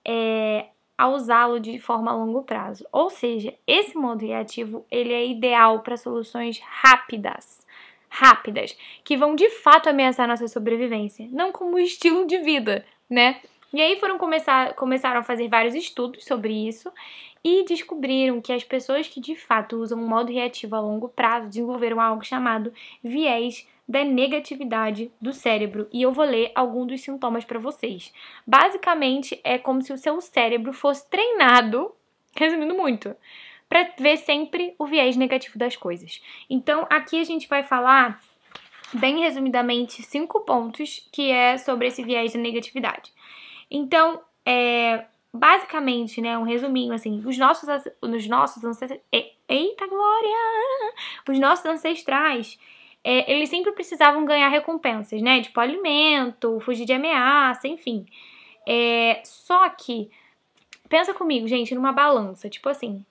é, 0.04 0.66
a 1.04 1.10
usá-lo 1.10 1.60
de 1.60 1.78
forma 1.80 2.12
a 2.12 2.16
longo 2.16 2.44
prazo. 2.44 2.88
Ou 2.90 3.10
seja, 3.10 3.54
esse 3.68 3.98
modo 3.98 4.26
reativo 4.26 4.86
ele 4.90 5.12
é 5.12 5.28
ideal 5.28 5.82
para 5.82 5.98
soluções 5.98 6.62
rápidas, 6.66 7.68
rápidas, 8.08 8.74
que 9.04 9.18
vão 9.18 9.36
de 9.36 9.50
fato 9.50 9.90
ameaçar 9.90 10.30
nossa 10.30 10.48
sobrevivência, 10.48 11.28
não 11.30 11.52
como 11.52 11.78
estilo 11.78 12.26
de 12.26 12.38
vida, 12.38 12.86
né? 13.10 13.42
E 13.74 13.82
aí 13.82 14.00
foram 14.00 14.18
começar, 14.18 14.76
começaram 14.76 15.20
a 15.20 15.24
fazer 15.24 15.50
vários 15.50 15.76
estudos 15.76 16.24
sobre 16.24 16.54
isso 16.54 16.90
e 17.44 17.66
descobriram 17.66 18.40
que 18.40 18.54
as 18.54 18.64
pessoas 18.64 19.06
que 19.06 19.20
de 19.20 19.36
fato 19.36 19.76
usam 19.76 20.02
o 20.02 20.08
modo 20.08 20.32
reativo 20.32 20.74
a 20.74 20.80
longo 20.80 21.10
prazo 21.10 21.50
desenvolveram 21.50 22.00
algo 22.00 22.24
chamado 22.24 22.72
viés 23.04 23.68
da 23.88 24.04
negatividade 24.04 25.12
do 25.22 25.34
cérebro 25.34 25.88
e 25.92 26.02
eu 26.02 26.12
vou 26.12 26.26
ler 26.26 26.52
alguns 26.56 26.88
dos 26.88 27.02
sintomas 27.02 27.44
para 27.44 27.60
vocês. 27.60 28.14
Basicamente, 28.48 29.40
é 29.44 29.58
como 29.58 29.82
se 29.82 29.92
o 29.92 29.98
seu 29.98 30.20
cérebro 30.22 30.72
fosse 30.72 31.10
treinado, 31.10 31.94
resumindo 32.36 32.74
muito, 32.74 33.16
para 33.68 33.90
ver 33.98 34.18
sempre 34.18 34.76
o 34.78 34.86
viés 34.86 35.16
negativo 35.16 35.58
das 35.58 35.76
coisas. 35.76 36.22
Então, 36.50 36.86
aqui 36.90 37.20
a 37.20 37.24
gente 37.24 37.48
vai 37.48 37.64
falar 37.64 38.22
bem 38.94 39.20
resumidamente 39.20 40.04
cinco 40.04 40.42
pontos 40.42 41.08
que 41.12 41.32
é 41.32 41.58
sobre 41.58 41.88
esse 41.88 42.04
viés 42.04 42.34
da 42.34 42.40
negatividade. 42.40 43.12
Então, 43.70 44.22
é, 44.46 45.06
basicamente, 45.34 46.22
né, 46.22 46.38
um 46.38 46.44
resuminho 46.44 46.94
assim, 46.94 47.24
os 47.26 47.38
nossos 47.38 47.68
os 48.02 48.28
nossos 48.28 48.64
ancestrais, 48.64 49.02
eita 49.50 49.88
glória, 49.88 50.38
os 51.28 51.40
nossos 51.40 51.66
ancestrais 51.66 52.60
é, 53.04 53.32
eles 53.32 53.50
sempre 53.50 53.72
precisavam 53.74 54.26
ganhar 54.26 54.48
recompensas, 54.50 55.22
né? 55.22 55.42
Tipo 55.42 55.60
alimento, 55.60 56.60
fugir 56.62 56.86
de 56.86 56.94
ameaça, 56.94 57.68
enfim. 57.68 58.06
É, 58.68 59.22
só 59.26 59.70
que, 59.70 60.10
pensa 60.88 61.14
comigo, 61.14 61.48
gente, 61.48 61.76
numa 61.76 61.92
balança. 61.92 62.50
Tipo 62.50 62.70
assim, 62.70 63.06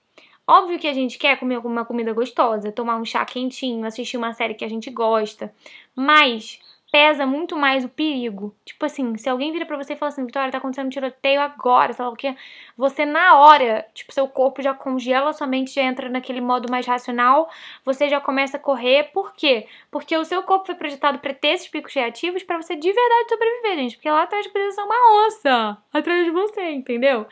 óbvio 0.47 0.79
que 0.79 0.87
a 0.87 0.93
gente 0.93 1.17
quer 1.17 1.37
comer 1.37 1.59
uma 1.59 1.85
comida 1.85 2.11
gostosa, 2.13 2.71
tomar 2.71 2.97
um 2.97 3.05
chá 3.05 3.23
quentinho, 3.25 3.85
assistir 3.85 4.17
uma 4.17 4.33
série 4.33 4.55
que 4.55 4.65
a 4.65 4.69
gente 4.69 4.89
gosta, 4.89 5.53
mas 5.95 6.59
pesa 6.93 7.25
muito 7.25 7.57
mais 7.57 7.83
o 7.83 7.89
perigo. 7.89 8.55
Tipo 8.63 8.85
assim, 8.85 9.17
se 9.17 9.27
alguém 9.27 9.51
vira 9.51 9.65
pra 9.65 9.75
você 9.75 9.93
e 9.93 9.95
fala 9.95 10.11
assim, 10.11 10.23
Vitória, 10.27 10.51
tá 10.51 10.59
acontecendo 10.59 10.85
um 10.85 10.91
tiroteio 10.91 11.41
agora, 11.41 11.91
sei 11.91 12.05
lá 12.05 12.11
o 12.11 12.15
que, 12.15 12.35
você 12.77 13.03
na 13.03 13.39
hora, 13.39 13.83
tipo, 13.95 14.13
seu 14.13 14.27
corpo 14.27 14.61
já 14.61 14.75
congela, 14.75 15.33
sua 15.33 15.47
mente 15.47 15.73
já 15.73 15.81
entra 15.81 16.07
naquele 16.07 16.39
modo 16.39 16.69
mais 16.69 16.85
racional, 16.85 17.49
você 17.83 18.07
já 18.07 18.21
começa 18.21 18.57
a 18.57 18.59
correr. 18.59 19.05
Por 19.05 19.33
quê? 19.33 19.65
Porque 19.89 20.15
o 20.15 20.23
seu 20.23 20.43
corpo 20.43 20.67
foi 20.67 20.75
projetado 20.75 21.17
para 21.17 21.33
ter 21.33 21.53
esses 21.55 21.67
picos 21.67 21.95
reativos 21.95 22.43
para 22.43 22.61
você 22.61 22.75
de 22.75 22.93
verdade 22.93 23.29
sobreviver, 23.29 23.75
gente. 23.77 23.95
Porque 23.95 24.11
lá 24.11 24.21
atrás 24.21 24.45
poderia 24.45 24.71
ser 24.71 24.81
uma 24.81 25.25
onça 25.25 25.77
atrás 25.91 26.25
de 26.25 26.29
você, 26.29 26.69
entendeu? 26.73 27.25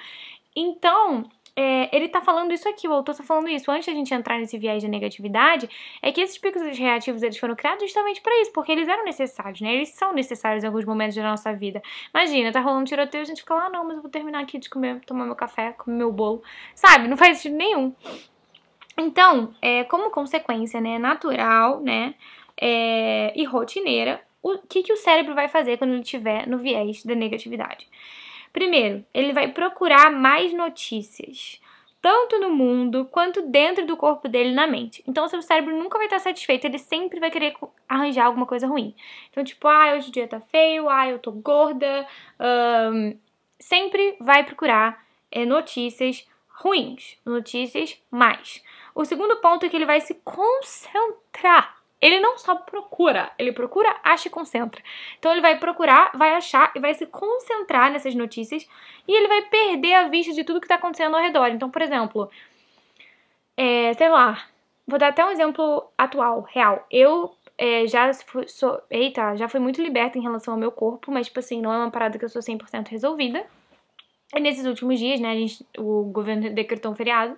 Então, 0.56 1.30
é, 1.56 1.96
ele 1.96 2.08
tá 2.08 2.22
falando 2.22 2.54
isso 2.54 2.68
aqui, 2.70 2.88
o 2.88 2.94
autor 2.94 3.16
tá 3.16 3.24
falando 3.24 3.50
isso, 3.50 3.70
antes 3.70 3.86
da 3.86 3.94
gente 3.94 4.14
entrar 4.14 4.40
nesse 4.40 4.58
viés 4.58 4.82
de 4.82 4.88
negatividade, 4.88 5.70
é 6.02 6.12
que 6.12 6.22
esses 6.22 6.38
picos 6.38 6.62
reativos 6.78 7.22
eles 7.22 7.38
foram 7.38 7.56
criados 7.56 7.84
justamente 7.84 8.22
para 8.22 8.40
isso, 8.42 8.52
porque 8.54 8.72
eles 8.72 8.88
eram 8.88 9.04
necessários, 9.04 9.60
né? 9.60 9.74
Eles 9.76 9.90
são 9.90 10.14
necessários 10.14 10.64
em 10.64 10.68
alguns 10.68 10.86
momentos 10.86 11.16
da 11.16 11.24
nossa 11.24 11.54
vida. 11.54 11.82
Imagina, 12.14 12.52
tá 12.52 12.62
rolando 12.62 12.86
tiroteio, 12.86 13.24
a 13.24 13.26
gente 13.26 13.42
fica 13.42 13.54
lá, 13.54 13.66
ah, 13.66 13.70
não, 13.70 13.86
mas 13.86 13.98
eu 13.98 14.02
vou 14.02 14.12
terminar 14.12 14.42
aqui 14.42 14.58
de 14.58 14.70
comer, 14.70 15.02
tomar 15.02 15.26
meu 15.26 15.36
café, 15.36 15.74
comer 15.74 15.98
meu 15.98 16.12
bolo, 16.12 16.42
sabe? 16.74 17.08
Não 17.08 17.18
faz 17.18 17.38
sentido 17.38 17.58
nenhum. 17.58 17.94
Então, 18.98 19.54
é, 19.62 19.84
como 19.86 20.10
consequência, 20.10 20.80
né, 20.80 20.98
natural, 21.00 21.82
né, 21.82 22.14
é, 22.60 23.34
e 23.36 23.44
rotineira, 23.44 24.22
o 24.42 24.58
que, 24.58 24.84
que 24.84 24.94
o 24.94 24.98
cérebro 24.98 25.36
vai 25.36 25.48
fazer 25.48 25.78
quando 25.78 25.92
ele 25.92 26.02
estiver 26.02 26.48
no 26.48 26.58
viés 26.58 27.04
da 27.04 27.16
negatividade? 27.16 27.88
Primeiro, 28.54 29.06
ele 29.14 29.34
vai 29.34 29.48
procurar 29.48 30.12
mais 30.12 30.54
notícias, 30.54 31.62
tanto 32.02 32.40
no 32.40 32.50
mundo 32.50 33.06
quanto 33.12 33.44
dentro 33.44 33.86
do 33.86 33.96
corpo 33.96 34.28
dele 34.28 34.54
na 34.54 34.68
mente. 34.68 35.04
Então, 35.08 35.28
seu 35.28 35.42
cérebro 35.42 35.76
nunca 35.78 35.98
vai 35.98 36.08
estar 36.08 36.20
satisfeito, 36.20 36.66
ele 36.66 36.78
sempre 36.78 37.20
vai 37.20 37.32
querer 37.32 37.56
arranjar 37.88 38.26
alguma 38.26 38.46
coisa 38.46 38.68
ruim. 38.68 38.96
Então, 39.30 39.44
tipo, 39.44 39.68
ah, 39.68 39.94
hoje 39.96 40.10
o 40.10 40.12
dia 40.12 40.28
tá 40.28 40.40
feio, 40.40 40.90
ah, 40.90 41.08
eu 41.08 41.20
tô 41.20 41.32
gorda. 41.32 42.08
Sempre 43.60 44.18
vai 44.20 44.44
procurar 44.44 45.06
é, 45.32 45.46
notícias 45.46 46.28
ruins, 46.48 47.18
notícias 47.26 47.98
mais. 48.10 48.64
O 48.94 49.06
segundo 49.06 49.38
ponto 49.38 49.66
é 49.66 49.70
que 49.70 49.76
ele 49.76 49.86
vai 49.86 50.02
se 50.02 50.16
concentrar 50.16 51.81
ele 52.02 52.20
não 52.20 52.38
só 52.38 52.56
procura, 52.56 53.32
ele 53.38 53.52
procura, 53.52 53.96
acha 54.04 54.28
e 54.28 54.32
concentra. 54.32 54.82
Então 55.20 55.32
ele 55.32 55.42
vai 55.42 55.60
procurar, 55.60 56.12
vai 56.16 56.34
achar 56.34 56.72
e 56.76 56.80
vai 56.80 56.94
se 56.96 57.06
concentrar 57.06 57.92
nessas 57.92 58.16
notícias 58.16 58.68
e 59.08 59.14
ele 59.14 59.28
vai 59.28 59.44
perder 59.44 59.94
a 59.94 60.08
vista 60.08 60.34
de 60.34 60.44
tudo 60.44 60.60
que 60.60 60.66
está 60.66 60.76
acontecendo 60.76 61.16
ao 61.16 61.22
redor. 61.22 61.48
Então, 61.50 61.70
por 61.70 61.82
exemplo, 61.82 62.30
é, 63.56 63.94
sei 63.94 64.10
lá, 64.10 64.44
vou 64.88 64.98
dar 64.98 65.10
até 65.10 65.24
um 65.24 65.32
exemplo 65.32 65.88
atual, 65.96 66.42
real. 66.50 66.86
Eu 66.90 67.36
é, 67.58 67.86
já 67.86 68.12
fui, 68.14 68.48
sou, 68.48 68.82
eita, 68.90 69.36
já 69.36 69.48
fui 69.48 69.60
muito 69.60 69.82
liberta 69.82 70.18
em 70.18 70.22
relação 70.22 70.56
ao 70.56 70.60
meu 70.60 70.72
corpo, 70.72 71.12
mas 71.12 71.28
tipo 71.28 71.40
assim, 71.40 71.62
não 71.62 71.72
é 71.72 71.78
uma 71.78 71.92
parada 71.92 72.18
que 72.18 72.26
eu 72.26 72.30
sou 72.30 72.42
100% 72.42 72.88
resolvida. 72.88 73.46
E 74.36 74.40
nesses 74.40 74.66
últimos 74.66 74.98
dias, 74.98 75.20
né, 75.20 75.36
gente, 75.36 75.66
o 75.78 76.06
governo 76.06 76.50
decretou 76.50 76.92
um 76.92 76.96
feriado 76.96 77.38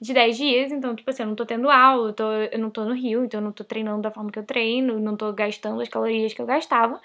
de 0.00 0.14
10 0.14 0.36
dias, 0.36 0.72
então, 0.72 0.94
tipo 0.94 1.10
assim, 1.10 1.22
eu 1.22 1.28
não 1.28 1.34
tô 1.36 1.44
tendo 1.46 1.68
aula, 1.70 2.10
eu, 2.10 2.12
tô, 2.12 2.32
eu 2.32 2.58
não 2.58 2.70
tô 2.70 2.84
no 2.84 2.94
Rio, 2.94 3.24
então 3.24 3.40
eu 3.40 3.44
não 3.44 3.52
tô 3.52 3.64
treinando 3.64 4.02
da 4.02 4.10
forma 4.10 4.30
que 4.30 4.38
eu 4.38 4.44
treino, 4.46 5.00
não 5.00 5.16
tô 5.16 5.32
gastando 5.32 5.80
as 5.80 5.88
calorias 5.88 6.32
que 6.34 6.40
eu 6.40 6.46
gastava. 6.46 7.00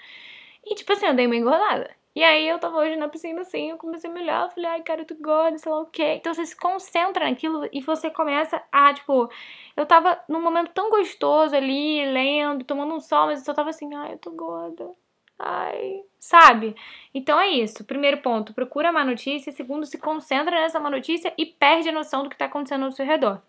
E, 0.64 0.74
tipo 0.74 0.92
assim, 0.92 1.06
eu 1.06 1.14
dei 1.14 1.26
uma 1.26 1.36
engordada. 1.36 1.90
E 2.14 2.22
aí 2.22 2.48
eu 2.48 2.58
tava 2.60 2.76
hoje 2.78 2.96
na 2.96 3.08
piscina 3.08 3.40
assim, 3.40 3.70
eu 3.70 3.76
comecei 3.76 4.08
a 4.08 4.12
me 4.12 4.20
olhar, 4.20 4.44
eu 4.44 4.50
falei, 4.50 4.70
ai, 4.70 4.82
cara, 4.82 5.04
tu 5.04 5.16
gorda, 5.16 5.58
sei 5.58 5.70
lá 5.72 5.80
o 5.80 5.86
quê. 5.86 6.14
Então 6.14 6.32
você 6.32 6.46
se 6.46 6.56
concentra 6.56 7.28
naquilo 7.28 7.68
e 7.72 7.80
você 7.82 8.08
começa 8.10 8.62
a, 8.70 8.94
tipo, 8.94 9.28
eu 9.76 9.84
tava 9.84 10.20
num 10.28 10.40
momento 10.40 10.70
tão 10.72 10.90
gostoso 10.90 11.56
ali, 11.56 12.06
lendo, 12.06 12.64
tomando 12.64 12.94
um 12.94 13.00
sol, 13.00 13.26
mas 13.26 13.40
eu 13.40 13.44
só 13.44 13.52
tava 13.54 13.70
assim, 13.70 13.92
ai, 13.94 14.12
eu 14.14 14.18
tô 14.18 14.30
gorda. 14.30 14.92
Ai, 15.46 16.00
sabe? 16.18 16.74
Então 17.12 17.38
é 17.38 17.48
isso. 17.50 17.84
Primeiro 17.84 18.16
ponto, 18.22 18.54
procura 18.54 18.90
má 18.90 19.04
notícia. 19.04 19.52
Segundo, 19.52 19.84
se 19.84 19.98
concentra 19.98 20.58
nessa 20.58 20.80
má 20.80 20.88
notícia 20.88 21.34
e 21.36 21.44
perde 21.44 21.90
a 21.90 21.92
noção 21.92 22.22
do 22.22 22.30
que 22.30 22.34
está 22.34 22.46
acontecendo 22.46 22.86
ao 22.86 22.92
seu 22.92 23.04
redor. 23.04 23.42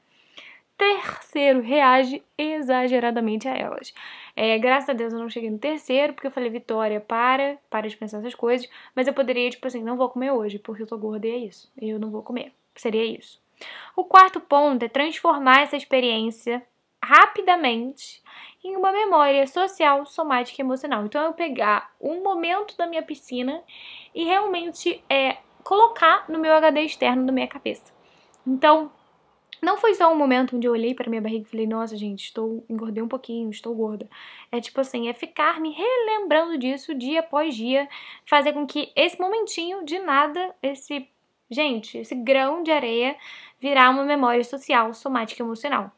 Terceiro, 0.77 1.61
reage 1.61 2.21
exageradamente 2.37 3.47
a 3.47 3.55
elas. 3.55 3.93
É, 4.35 4.57
graças 4.59 4.89
a 4.89 4.93
Deus 4.93 5.13
eu 5.13 5.19
não 5.19 5.29
cheguei 5.29 5.49
no 5.49 5.57
terceiro, 5.57 6.13
porque 6.13 6.27
eu 6.27 6.31
falei, 6.31 6.49
Vitória, 6.49 6.99
para, 6.99 7.57
para 7.69 7.87
de 7.87 7.95
pensar 7.95 8.17
essas 8.17 8.35
coisas. 8.35 8.69
Mas 8.93 9.07
eu 9.07 9.13
poderia, 9.13 9.49
tipo 9.49 9.65
assim, 9.65 9.81
não 9.81 9.95
vou 9.95 10.09
comer 10.09 10.31
hoje, 10.31 10.59
porque 10.59 10.83
eu 10.83 10.87
tô 10.87 10.97
gorda 10.97 11.25
e 11.27 11.31
é 11.31 11.37
isso. 11.37 11.71
Eu 11.81 11.97
não 11.97 12.11
vou 12.11 12.23
comer. 12.23 12.51
seria 12.75 13.05
isso. 13.05 13.41
O 13.95 14.03
quarto 14.03 14.41
ponto 14.41 14.83
é 14.83 14.89
transformar 14.89 15.61
essa 15.61 15.77
experiência 15.77 16.61
rapidamente 17.05 18.23
em 18.63 18.75
uma 18.75 18.91
memória 18.91 19.45
social, 19.45 20.05
somática 20.05 20.59
e 20.59 20.65
emocional. 20.65 21.05
Então, 21.05 21.23
eu 21.23 21.33
pegar 21.33 21.91
um 22.01 22.23
momento 22.23 22.75
da 22.75 22.87
minha 22.87 23.03
piscina 23.03 23.61
e 24.13 24.23
realmente 24.23 25.03
é, 25.07 25.37
colocar 25.63 26.25
no 26.27 26.39
meu 26.39 26.51
HD 26.53 26.81
externo 26.81 27.25
da 27.25 27.31
minha 27.31 27.47
cabeça. 27.47 27.93
Então, 28.45 28.91
não 29.61 29.77
foi 29.77 29.93
só 29.93 30.11
um 30.11 30.17
momento 30.17 30.55
onde 30.55 30.67
eu 30.67 30.71
olhei 30.71 30.93
para 30.93 31.09
minha 31.09 31.21
barriga 31.21 31.45
e 31.45 31.49
falei, 31.49 31.67
nossa, 31.67 31.95
gente, 31.95 32.25
estou 32.25 32.65
engordei 32.69 33.03
um 33.03 33.07
pouquinho, 33.07 33.49
estou 33.49 33.73
gorda. 33.75 34.09
É 34.51 34.59
tipo 34.59 34.81
assim, 34.81 35.07
é 35.07 35.13
ficar 35.13 35.59
me 35.59 35.71
relembrando 35.71 36.57
disso 36.57 36.93
dia 36.93 37.21
após 37.21 37.55
dia, 37.55 37.87
fazer 38.25 38.53
com 38.53 38.65
que 38.65 38.91
esse 38.95 39.19
momentinho 39.19 39.85
de 39.85 39.99
nada, 39.99 40.55
esse, 40.61 41.07
gente, 41.49 41.97
esse 41.99 42.15
grão 42.15 42.63
de 42.63 42.71
areia 42.71 43.15
virar 43.59 43.89
uma 43.89 44.03
memória 44.03 44.43
social, 44.43 44.93
somática 44.93 45.41
e 45.41 45.45
emocional. 45.45 45.91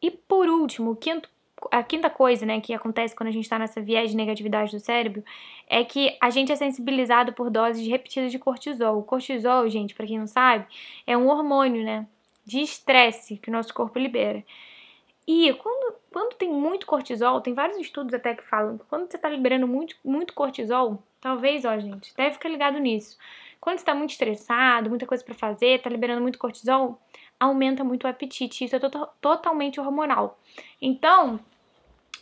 E 0.00 0.10
por 0.10 0.48
último, 0.48 0.96
quinto 0.96 1.28
a 1.72 1.82
quinta 1.82 2.08
coisa, 2.08 2.46
né, 2.46 2.60
que 2.60 2.72
acontece 2.72 3.16
quando 3.16 3.28
a 3.28 3.32
gente 3.32 3.44
está 3.44 3.58
nessa 3.58 3.80
viés 3.80 4.10
de 4.10 4.16
negatividade 4.16 4.70
do 4.70 4.78
cérebro 4.78 5.24
é 5.66 5.82
que 5.84 6.16
a 6.20 6.30
gente 6.30 6.52
é 6.52 6.56
sensibilizado 6.56 7.32
por 7.32 7.50
doses 7.50 7.86
repetidas 7.86 8.30
de 8.30 8.38
cortisol. 8.38 8.98
O 8.98 9.02
cortisol, 9.02 9.68
gente, 9.68 9.94
para 9.94 10.06
quem 10.06 10.18
não 10.18 10.26
sabe, 10.26 10.66
é 11.06 11.16
um 11.16 11.28
hormônio, 11.28 11.84
né, 11.84 12.06
de 12.44 12.60
estresse 12.60 13.36
que 13.36 13.50
o 13.50 13.52
nosso 13.52 13.74
corpo 13.74 13.98
libera. 13.98 14.44
E 15.26 15.52
quando, 15.54 15.94
quando 16.10 16.36
tem 16.36 16.50
muito 16.50 16.86
cortisol, 16.86 17.40
tem 17.40 17.52
vários 17.52 17.76
estudos 17.78 18.14
até 18.14 18.34
que 18.34 18.42
falam 18.42 18.78
que 18.78 18.84
quando 18.86 19.10
você 19.10 19.16
está 19.16 19.28
liberando 19.28 19.68
muito, 19.68 19.94
muito 20.02 20.32
cortisol, 20.32 21.02
talvez, 21.20 21.66
ó, 21.66 21.78
gente, 21.78 22.14
deve 22.16 22.32
ficar 22.32 22.48
ligado 22.48 22.78
nisso. 22.78 23.18
Quando 23.60 23.76
você 23.76 23.82
está 23.82 23.94
muito 23.94 24.10
estressado, 24.10 24.88
muita 24.88 25.06
coisa 25.06 25.22
para 25.22 25.34
fazer, 25.34 25.76
está 25.76 25.90
liberando 25.90 26.22
muito 26.22 26.38
cortisol, 26.38 26.98
aumenta 27.38 27.84
muito 27.84 28.04
o 28.04 28.08
apetite. 28.08 28.64
Isso 28.64 28.76
é 28.76 28.78
to 28.78 29.08
totalmente 29.20 29.80
hormonal. 29.80 30.38
Então, 30.80 31.40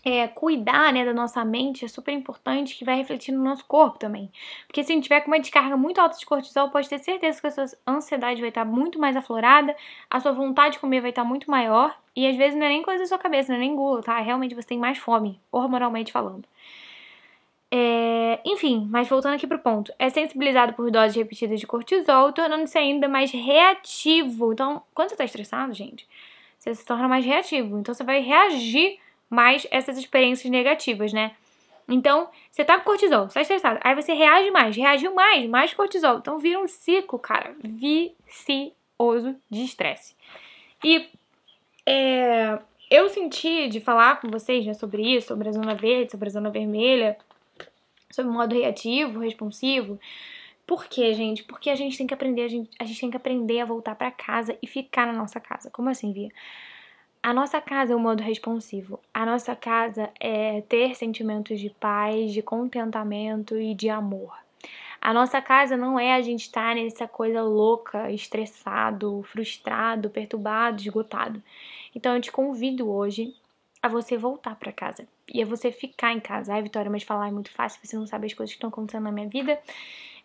é, 0.04 0.28
cuidar 0.28 0.92
né, 0.92 1.04
da 1.04 1.12
nossa 1.12 1.44
mente 1.44 1.84
é 1.84 1.88
super 1.88 2.12
importante 2.12 2.76
que 2.76 2.84
vai 2.84 2.96
refletir 2.96 3.32
no 3.32 3.42
nosso 3.42 3.64
corpo 3.64 3.98
também. 3.98 4.30
Porque 4.68 4.84
se 4.84 4.92
a 4.92 4.94
gente 4.94 5.02
tiver 5.02 5.20
com 5.20 5.32
uma 5.32 5.40
descarga 5.40 5.76
muito 5.76 6.00
alta 6.00 6.16
de 6.16 6.24
cortisol, 6.24 6.70
pode 6.70 6.88
ter 6.88 7.00
certeza 7.00 7.40
que 7.40 7.46
a 7.48 7.50
sua 7.50 7.66
ansiedade 7.84 8.40
vai 8.40 8.50
estar 8.50 8.64
muito 8.64 9.00
mais 9.00 9.16
aflorada, 9.16 9.74
a 10.08 10.20
sua 10.20 10.30
vontade 10.30 10.74
de 10.74 10.78
comer 10.78 11.00
vai 11.00 11.10
estar 11.10 11.24
muito 11.24 11.50
maior, 11.50 11.92
e 12.14 12.24
às 12.24 12.36
vezes 12.36 12.56
não 12.56 12.66
é 12.66 12.68
nem 12.68 12.82
coisa 12.82 13.02
da 13.02 13.08
sua 13.08 13.18
cabeça, 13.18 13.52
não 13.52 13.56
é 13.56 13.60
nem 13.60 13.74
gula, 13.74 14.00
tá? 14.00 14.16
Realmente 14.20 14.54
você 14.54 14.68
tem 14.68 14.78
mais 14.78 14.96
fome, 14.96 15.40
hormonalmente 15.50 16.12
falando. 16.12 16.44
É, 17.68 18.05
enfim, 18.48 18.86
mas 18.88 19.08
voltando 19.08 19.34
aqui 19.34 19.46
pro 19.46 19.58
ponto, 19.58 19.92
é 19.98 20.08
sensibilizado 20.08 20.72
por 20.74 20.88
doses 20.88 21.16
repetidas 21.16 21.58
de 21.58 21.66
cortisol, 21.66 22.32
tornando-se 22.32 22.78
ainda 22.78 23.08
mais 23.08 23.32
reativo. 23.32 24.52
Então, 24.52 24.82
quando 24.94 25.08
você 25.08 25.16
tá 25.16 25.24
estressado, 25.24 25.74
gente, 25.74 26.06
você 26.56 26.72
se 26.72 26.86
torna 26.86 27.08
mais 27.08 27.24
reativo. 27.24 27.76
Então, 27.76 27.92
você 27.92 28.04
vai 28.04 28.20
reagir 28.20 29.00
mais 29.28 29.66
essas 29.68 29.98
experiências 29.98 30.48
negativas, 30.48 31.12
né? 31.12 31.34
Então, 31.88 32.28
você 32.48 32.64
tá 32.64 32.78
com 32.78 32.84
cortisol, 32.84 33.28
você 33.28 33.34
tá 33.34 33.42
estressado, 33.42 33.80
aí 33.82 33.96
você 33.96 34.12
reage 34.12 34.50
mais, 34.52 34.76
reagiu 34.76 35.12
mais, 35.12 35.48
mais 35.48 35.74
cortisol. 35.74 36.18
Então, 36.18 36.38
vira 36.38 36.60
um 36.60 36.68
ciclo, 36.68 37.18
cara, 37.18 37.52
vicioso 37.60 39.34
de 39.50 39.64
estresse. 39.64 40.14
E 40.84 41.08
é, 41.84 42.60
eu 42.88 43.08
senti 43.08 43.68
de 43.68 43.80
falar 43.80 44.20
com 44.20 44.30
vocês 44.30 44.64
né, 44.64 44.74
sobre 44.74 45.02
isso, 45.02 45.26
sobre 45.26 45.48
a 45.48 45.52
zona 45.52 45.74
verde, 45.74 46.12
sobre 46.12 46.28
a 46.28 46.32
zona 46.32 46.50
vermelha, 46.50 47.16
sobre 48.16 48.30
o 48.30 48.34
modo 48.34 48.54
reativo, 48.54 49.20
responsivo. 49.20 50.00
Por 50.66 50.86
quê, 50.86 51.12
gente? 51.12 51.44
Porque 51.44 51.68
a 51.68 51.76
gente 51.76 51.96
tem 51.96 52.06
que 52.06 52.14
aprender, 52.14 52.42
a 52.42 52.48
gente, 52.48 52.70
a 52.78 52.84
gente 52.84 53.00
tem 53.00 53.10
que 53.10 53.16
aprender 53.16 53.60
a 53.60 53.66
voltar 53.66 53.94
para 53.94 54.10
casa 54.10 54.56
e 54.60 54.66
ficar 54.66 55.06
na 55.06 55.12
nossa 55.12 55.38
casa. 55.38 55.70
Como 55.70 55.90
assim, 55.90 56.12
Via? 56.12 56.30
A 57.22 57.34
nossa 57.34 57.60
casa 57.60 57.92
é 57.92 57.96
o 57.96 58.00
modo 58.00 58.22
responsivo. 58.22 58.98
A 59.12 59.26
nossa 59.26 59.54
casa 59.54 60.10
é 60.18 60.62
ter 60.62 60.96
sentimentos 60.96 61.60
de 61.60 61.70
paz, 61.70 62.32
de 62.32 62.40
contentamento 62.40 63.60
e 63.60 63.74
de 63.74 63.90
amor. 63.90 64.34
A 65.00 65.12
nossa 65.12 65.40
casa 65.42 65.76
não 65.76 66.00
é 66.00 66.14
a 66.14 66.22
gente 66.22 66.42
estar 66.42 66.70
tá 66.70 66.74
nessa 66.74 67.06
coisa 67.06 67.42
louca, 67.42 68.10
estressado, 68.10 69.22
frustrado, 69.24 70.08
perturbado, 70.08 70.80
esgotado. 70.80 71.42
Então 71.94 72.14
eu 72.14 72.20
te 72.20 72.32
convido 72.32 72.90
hoje 72.90 73.34
a 73.82 73.88
você 73.88 74.16
voltar 74.16 74.56
para 74.56 74.72
casa 74.72 75.06
e 75.32 75.42
a 75.42 75.46
você 75.46 75.70
ficar 75.70 76.12
em 76.12 76.20
casa. 76.20 76.54
Ai, 76.54 76.62
Vitória, 76.62 76.90
mas 76.90 77.02
falar 77.02 77.28
é 77.28 77.30
muito 77.30 77.50
fácil, 77.50 77.80
você 77.82 77.96
não 77.96 78.06
sabe 78.06 78.26
as 78.26 78.34
coisas 78.34 78.52
que 78.52 78.56
estão 78.56 78.68
acontecendo 78.68 79.04
na 79.04 79.12
minha 79.12 79.28
vida. 79.28 79.58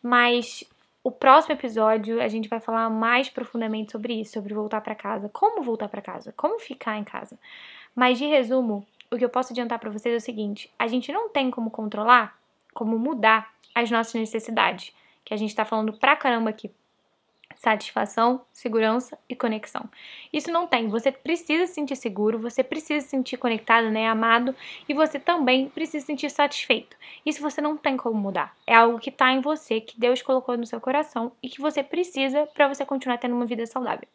Mas 0.01 0.63
o 1.03 1.11
próximo 1.11 1.53
episódio 1.53 2.21
a 2.21 2.27
gente 2.27 2.47
vai 2.47 2.59
falar 2.59 2.89
mais 2.89 3.29
profundamente 3.29 3.91
sobre 3.91 4.21
isso, 4.21 4.33
sobre 4.33 4.53
voltar 4.53 4.81
para 4.81 4.95
casa, 4.95 5.29
como 5.29 5.61
voltar 5.61 5.89
para 5.89 6.01
casa, 6.01 6.33
como 6.35 6.59
ficar 6.59 6.97
em 6.97 7.03
casa. 7.03 7.37
Mas 7.95 8.17
de 8.17 8.25
resumo, 8.25 8.85
o 9.11 9.17
que 9.17 9.25
eu 9.25 9.29
posso 9.29 9.51
adiantar 9.51 9.79
para 9.79 9.89
vocês 9.89 10.13
é 10.13 10.17
o 10.17 10.21
seguinte: 10.21 10.71
a 10.77 10.87
gente 10.87 11.11
não 11.11 11.29
tem 11.29 11.51
como 11.51 11.69
controlar, 11.69 12.37
como 12.73 12.97
mudar 12.97 13.51
as 13.75 13.89
nossas 13.89 14.13
necessidades, 14.13 14.93
que 15.25 15.33
a 15.33 15.37
gente 15.37 15.55
tá 15.55 15.65
falando 15.65 15.93
pra 15.93 16.15
caramba 16.15 16.49
aqui 16.49 16.71
satisfação, 17.61 18.41
segurança 18.51 19.19
e 19.29 19.35
conexão. 19.35 19.87
Isso 20.33 20.51
não 20.51 20.65
tem. 20.65 20.87
Você 20.89 21.11
precisa 21.11 21.67
se 21.67 21.75
sentir 21.75 21.95
seguro, 21.95 22.39
você 22.39 22.63
precisa 22.63 23.01
se 23.01 23.09
sentir 23.09 23.37
conectado, 23.37 23.91
né, 23.91 24.07
amado, 24.07 24.55
e 24.89 24.95
você 24.95 25.19
também 25.19 25.69
precisa 25.69 25.99
se 25.99 26.07
sentir 26.07 26.31
satisfeito. 26.31 26.97
Isso 27.23 27.39
você 27.39 27.61
não 27.61 27.77
tem 27.77 27.95
como 27.95 28.19
mudar. 28.19 28.57
É 28.65 28.73
algo 28.73 28.97
que 28.97 29.11
está 29.11 29.31
em 29.31 29.41
você, 29.41 29.79
que 29.79 29.99
Deus 29.99 30.23
colocou 30.23 30.57
no 30.57 30.65
seu 30.65 30.81
coração 30.81 31.33
e 31.41 31.49
que 31.49 31.61
você 31.61 31.83
precisa 31.83 32.47
para 32.47 32.67
você 32.67 32.83
continuar 32.83 33.19
tendo 33.19 33.35
uma 33.35 33.45
vida 33.45 33.63
saudável. 33.67 34.07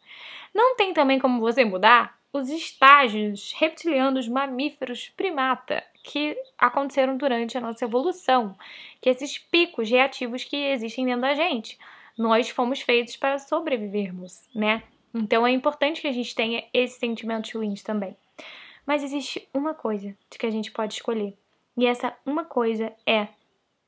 Não 0.53 0.75
tem 0.75 0.93
também 0.93 1.17
como 1.17 1.39
você 1.39 1.63
mudar 1.63 2.17
os 2.33 2.49
estágios 2.49 3.53
reptilianos, 3.57 4.27
mamíferos, 4.27 5.07
primata, 5.15 5.81
que 6.03 6.37
aconteceram 6.57 7.15
durante 7.15 7.57
a 7.57 7.61
nossa 7.61 7.85
evolução, 7.85 8.57
que 8.99 9.09
esses 9.09 9.37
picos 9.37 9.89
reativos 9.89 10.43
que 10.43 10.57
existem 10.57 11.05
dentro 11.05 11.21
da 11.21 11.33
gente 11.33 11.77
nós 12.17 12.49
fomos 12.49 12.81
feitos 12.81 13.15
para 13.15 13.39
sobrevivermos, 13.39 14.47
né? 14.53 14.83
Então 15.13 15.45
é 15.45 15.51
importante 15.51 16.01
que 16.01 16.07
a 16.07 16.11
gente 16.11 16.33
tenha 16.33 16.63
esses 16.73 16.97
sentimentos 16.97 17.51
ruins 17.53 17.83
também. 17.83 18.15
Mas 18.85 19.03
existe 19.03 19.47
uma 19.53 19.73
coisa 19.73 20.15
de 20.29 20.37
que 20.37 20.45
a 20.45 20.51
gente 20.51 20.71
pode 20.71 20.93
escolher. 20.93 21.33
E 21.75 21.85
essa 21.85 22.15
uma 22.25 22.45
coisa 22.45 22.91
é 23.05 23.27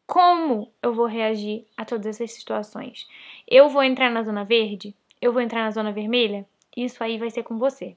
como 0.06 0.72
eu 0.82 0.94
vou 0.94 1.06
reagir 1.06 1.66
a 1.78 1.86
todas 1.86 2.08
essas 2.08 2.32
situações. 2.32 3.08
Eu 3.48 3.70
vou 3.70 3.84
entrar 3.84 4.10
na 4.10 4.24
zona 4.24 4.44
verde? 4.44 4.96
Eu 5.22 5.32
vou 5.32 5.42
entrar 5.42 5.64
na 5.64 5.72
zona 5.72 5.92
vermelha? 5.92 6.46
Isso 6.76 7.04
aí 7.04 7.18
vai 7.18 7.30
ser 7.30 7.44
com 7.44 7.58
você. 7.58 7.96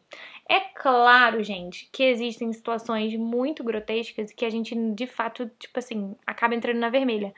É 0.49 0.61
claro, 0.61 1.43
gente, 1.43 1.89
que 1.93 2.03
existem 2.03 2.53
situações 2.53 3.15
muito 3.17 3.63
grotescas 3.63 4.33
que 4.33 4.45
a 4.45 4.51
gente 4.51 4.75
de 4.95 5.07
fato, 5.07 5.51
tipo 5.59 5.79
assim, 5.79 6.17
acaba 6.27 6.55
entrando 6.55 6.79
na 6.79 6.89
vermelha. 6.89 7.35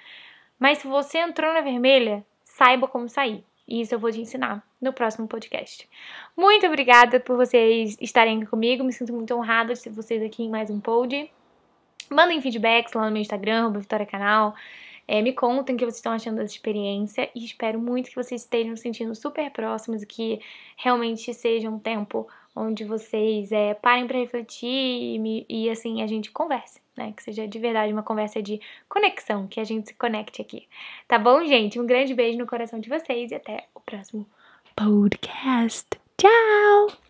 Mas 0.58 0.78
se 0.78 0.86
você 0.86 1.18
entrou 1.18 1.52
na 1.52 1.60
vermelha, 1.60 2.24
saiba 2.56 2.86
como 2.86 3.08
sair. 3.08 3.44
E 3.66 3.80
isso 3.80 3.94
eu 3.94 3.98
vou 3.98 4.12
te 4.12 4.20
ensinar 4.20 4.62
no 4.80 4.92
próximo 4.92 5.26
podcast. 5.26 5.88
Muito 6.36 6.66
obrigada 6.66 7.18
por 7.18 7.36
vocês 7.36 7.96
estarem 8.00 8.38
aqui 8.38 8.46
comigo. 8.46 8.84
Me 8.84 8.92
sinto 8.92 9.12
muito 9.12 9.34
honrada 9.34 9.74
de 9.74 9.82
ter 9.82 9.90
vocês 9.90 10.22
aqui 10.22 10.44
em 10.44 10.50
mais 10.50 10.70
um 10.70 10.78
pod. 10.78 11.30
Mandem 12.10 12.40
feedbacks 12.40 12.92
lá 12.92 13.06
no 13.06 13.10
meu 13.10 13.22
Instagram, 13.22 13.72
Vitória 13.72 14.06
Canal. 14.06 14.54
É, 15.08 15.20
me 15.20 15.32
contem 15.32 15.74
o 15.74 15.78
que 15.78 15.84
vocês 15.84 15.96
estão 15.96 16.12
achando 16.12 16.36
dessa 16.36 16.54
experiência 16.54 17.28
e 17.34 17.44
espero 17.44 17.78
muito 17.78 18.08
que 18.08 18.16
vocês 18.16 18.42
estejam 18.42 18.76
sentindo 18.76 19.14
super 19.14 19.50
próximos 19.50 20.02
e 20.02 20.06
que 20.06 20.40
realmente 20.76 21.34
seja 21.34 21.68
um 21.68 21.78
tempo 21.78 22.26
onde 22.54 22.84
vocês 22.84 23.50
é, 23.50 23.74
parem 23.74 24.06
para 24.06 24.18
refletir 24.18 24.68
e, 24.68 25.46
e, 25.48 25.70
assim 25.70 26.02
a 26.02 26.06
gente 26.06 26.30
converse, 26.30 26.80
né? 26.96 27.12
Que 27.16 27.22
seja 27.22 27.48
de 27.48 27.58
verdade 27.58 27.92
uma 27.92 28.02
conversa 28.02 28.42
de 28.42 28.60
conexão, 28.88 29.46
que 29.46 29.60
a 29.60 29.64
gente 29.64 29.88
se 29.88 29.94
conecte 29.94 30.40
aqui. 30.40 30.68
Tá 31.08 31.18
bom, 31.18 31.44
gente? 31.44 31.80
Um 31.80 31.86
grande 31.86 32.14
beijo 32.14 32.38
no 32.38 32.46
coração 32.46 32.78
de 32.78 32.88
vocês 32.88 33.30
e 33.30 33.34
até 33.34 33.66
o 33.74 33.80
próximo 33.80 34.26
podcast. 34.76 35.88
Tchau! 36.16 37.03